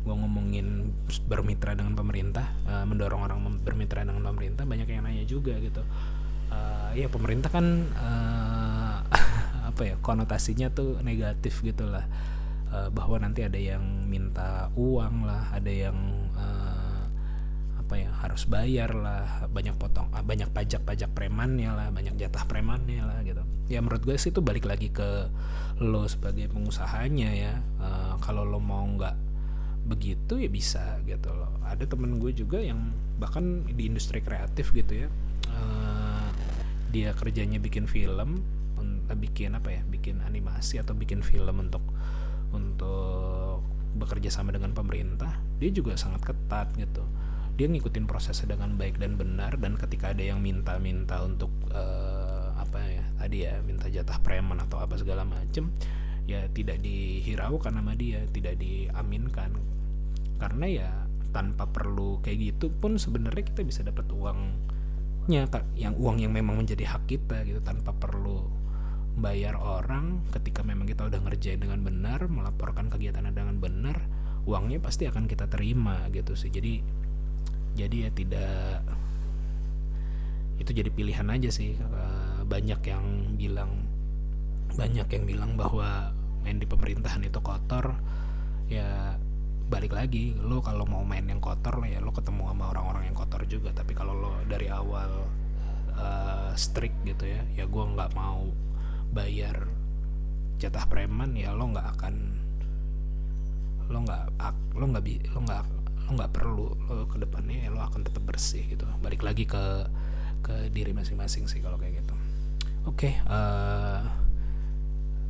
gue 0.00 0.14
ngomongin 0.16 0.96
bermitra 1.28 1.76
dengan 1.76 1.92
pemerintah 1.92 2.48
uh, 2.64 2.88
mendorong 2.88 3.20
orang 3.20 3.38
bermitra 3.60 4.00
dengan 4.00 4.24
pemerintah 4.32 4.64
banyak 4.64 4.88
yang 4.88 5.04
nanya 5.04 5.28
juga 5.28 5.52
gitu 5.60 5.84
uh, 6.50 6.90
ya 6.92 7.06
pemerintah 7.06 7.50
kan 7.50 7.66
uh, 7.94 8.96
apa 9.70 9.82
ya 9.82 9.94
konotasinya 10.02 10.68
tuh 10.70 10.98
negatif 11.00 11.62
gitulah 11.62 12.04
uh, 12.74 12.88
bahwa 12.90 13.22
nanti 13.22 13.46
ada 13.46 13.58
yang 13.58 13.82
minta 14.10 14.68
uang 14.74 15.26
lah 15.26 15.54
ada 15.54 15.70
yang 15.70 15.96
uh, 16.34 17.02
apa 17.80 17.94
ya 18.06 18.10
harus 18.22 18.46
bayar 18.46 18.94
lah. 18.94 19.50
Banyak 19.50 19.74
potong 19.74 20.14
banyak 20.14 20.50
pajak 20.54 20.86
pajak 20.86 21.10
premannya 21.10 21.74
lah 21.74 21.90
banyak 21.90 22.14
jatah 22.14 22.46
premannya 22.46 23.02
lah 23.02 23.18
gitu. 23.26 23.42
Ya 23.66 23.82
menurut 23.82 24.06
gue 24.06 24.14
sih 24.14 24.30
itu 24.30 24.38
balik 24.38 24.66
lagi 24.66 24.94
ke 24.94 25.26
lo 25.82 26.06
sebagai 26.06 26.46
pengusahanya 26.50 27.30
ya. 27.34 27.54
Uh, 27.82 28.14
kalau 28.22 28.46
lo 28.46 28.62
mau 28.62 28.86
nggak 28.86 29.16
begitu 29.90 30.38
ya 30.38 30.46
bisa 30.46 31.02
gitu 31.02 31.34
loh. 31.34 31.50
Ada 31.66 31.90
temen 31.90 32.22
gue 32.22 32.30
juga 32.30 32.62
yang 32.62 32.94
bahkan 33.18 33.66
di 33.66 33.90
industri 33.90 34.24
kreatif 34.24 34.72
gitu 34.72 35.04
ya 35.04 35.08
uh, 35.52 35.99
dia 36.90 37.14
kerjanya 37.14 37.62
bikin 37.62 37.86
film 37.86 38.42
bikin 39.16 39.58
apa 39.58 39.74
ya 39.74 39.82
bikin 39.86 40.22
animasi 40.22 40.78
atau 40.78 40.94
bikin 40.94 41.20
film 41.20 41.58
untuk 41.58 41.82
untuk 42.54 43.62
bekerja 43.98 44.30
sama 44.30 44.54
dengan 44.54 44.70
pemerintah 44.70 45.38
dia 45.58 45.70
juga 45.74 45.98
sangat 45.98 46.22
ketat 46.24 46.72
gitu. 46.78 47.02
Dia 47.58 47.68
ngikutin 47.68 48.08
prosesnya 48.08 48.56
dengan 48.56 48.80
baik 48.80 48.96
dan 48.96 49.20
benar 49.20 49.60
dan 49.60 49.76
ketika 49.76 50.16
ada 50.16 50.24
yang 50.24 50.40
minta-minta 50.40 51.20
untuk 51.20 51.52
uh, 51.74 52.56
apa 52.56 52.80
ya 52.80 53.04
tadi 53.20 53.36
ya 53.44 53.60
minta 53.60 53.92
jatah 53.92 54.16
preman 54.24 54.56
atau 54.64 54.80
apa 54.80 54.96
segala 54.96 55.28
macem 55.28 55.68
ya 56.24 56.48
tidak 56.56 56.80
dihiraukan 56.80 57.76
sama 57.76 57.92
dia 57.98 58.24
tidak 58.32 58.56
diaminkan. 58.56 59.52
Karena 60.40 60.66
ya 60.66 60.90
tanpa 61.36 61.68
perlu 61.68 62.24
kayak 62.24 62.56
gitu 62.56 62.72
pun 62.72 62.96
sebenarnya 62.96 63.44
kita 63.44 63.60
bisa 63.60 63.84
dapat 63.84 64.08
uangnya 65.28 65.68
yang 65.76 65.94
uang 66.00 66.22
yang 66.22 66.32
memang 66.32 66.56
menjadi 66.64 66.96
hak 66.96 67.10
kita 67.10 67.44
gitu 67.44 67.60
tanpa 67.60 67.92
perlu 67.92 68.48
bayar 69.20 69.58
orang 69.58 70.24
ketika 70.32 70.64
memang 70.64 70.88
kita 70.88 71.04
udah 71.10 71.20
ngerjain 71.20 71.60
dengan 71.60 71.84
benar 71.84 72.24
melaporkan 72.30 72.88
kegiatannya 72.88 73.34
dengan 73.34 73.60
benar 73.60 74.00
uangnya 74.48 74.80
pasti 74.80 75.04
akan 75.04 75.28
kita 75.28 75.50
terima 75.50 76.08
gitu 76.14 76.32
sih. 76.32 76.48
Jadi 76.48 76.80
jadi 77.76 78.08
ya 78.08 78.10
tidak 78.10 78.82
itu 80.60 80.70
jadi 80.76 80.90
pilihan 80.92 81.28
aja 81.28 81.48
sih 81.48 81.76
banyak 82.44 82.80
yang 82.84 83.04
bilang 83.40 83.88
banyak 84.76 85.08
yang 85.08 85.24
bilang 85.24 85.52
bahwa 85.56 86.12
main 86.44 86.60
di 86.60 86.66
pemerintahan 86.68 87.24
itu 87.24 87.40
kotor 87.40 87.96
ya 88.68 89.16
balik 89.70 89.94
lagi 89.94 90.34
lo 90.34 90.58
kalau 90.58 90.82
mau 90.82 91.06
main 91.06 91.22
yang 91.22 91.38
kotor 91.38 91.78
ya 91.86 92.02
lo 92.02 92.10
ketemu 92.10 92.50
sama 92.50 92.74
orang-orang 92.74 93.06
yang 93.06 93.16
kotor 93.16 93.46
juga. 93.46 93.70
Tapi 93.70 93.94
kalau 93.94 94.18
lo 94.18 94.32
dari 94.50 94.66
awal 94.66 95.30
uh, 95.94 96.50
strict 96.58 97.06
gitu 97.06 97.30
ya 97.30 97.40
ya 97.54 97.64
gue 97.70 97.84
nggak 97.94 98.10
mau 98.18 98.50
bayar 99.14 99.70
jatah 100.58 100.84
preman 100.90 101.38
ya 101.38 101.54
lo 101.54 101.70
nggak 101.70 101.86
akan 101.96 102.14
lo 103.90 103.98
nggak 104.06 104.24
lo 104.74 104.84
nggak 104.90 105.04
lo 105.34 105.40
nggak 105.46 105.64
lo 106.06 106.10
nggak 106.18 106.32
perlu 106.34 106.66
lo 106.90 107.06
ke 107.06 107.16
depannya 107.22 107.66
ya 107.66 107.70
lo 107.70 107.86
akan 107.86 108.02
tetap 108.02 108.26
bersih 108.26 108.66
gitu. 108.66 108.84
Balik 108.98 109.22
lagi 109.22 109.46
ke 109.46 109.86
ke 110.42 110.72
diri 110.74 110.90
masing-masing 110.90 111.46
sih 111.46 111.62
kalau 111.62 111.78
kayak 111.78 112.02
gitu. 112.02 112.14
Oke 112.90 113.12
okay, 113.12 113.14
uh, 113.28 114.02
eh, 114.02 114.19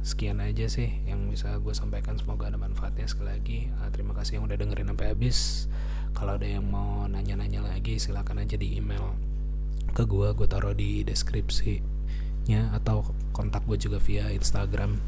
sekian 0.01 0.41
aja 0.41 0.65
sih 0.67 0.89
yang 1.05 1.29
bisa 1.29 1.57
gue 1.61 1.73
sampaikan. 1.77 2.17
Semoga 2.17 2.49
ada 2.49 2.57
manfaatnya 2.57 3.07
sekali 3.09 3.29
lagi. 3.31 3.61
Uh, 3.81 3.89
terima 3.93 4.17
kasih 4.17 4.41
yang 4.41 4.45
udah 4.49 4.57
dengerin 4.57 4.89
sampai 4.93 5.07
habis. 5.13 5.69
Kalau 6.17 6.37
ada 6.37 6.49
yang 6.49 6.67
mau 6.67 7.07
nanya-nanya 7.07 7.63
lagi 7.63 8.01
silahkan 8.03 8.37
aja 8.41 8.59
di 8.59 8.77
email 8.77 9.15
ke 9.91 10.07
gue 10.07 10.31
gue 10.35 10.47
taruh 10.47 10.75
di 10.75 11.03
deskripsinya 11.03 12.75
atau 12.79 13.03
kontak 13.35 13.67
gue 13.67 13.79
juga 13.79 13.99
via 14.03 14.33
Instagram. 14.33 14.99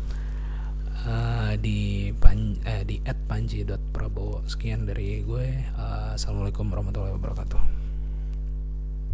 Uh, 1.02 1.58
di 1.58 2.14
pan 2.14 2.54
eh, 2.62 2.86
di 2.86 3.02
@panji.prabowo 3.02 4.46
sekian 4.46 4.86
dari 4.86 5.26
gue. 5.26 5.46
Uh, 5.74 6.14
assalamualaikum 6.14 6.70
warahmatullahi 6.70 7.18
wabarakatuh 7.18 7.81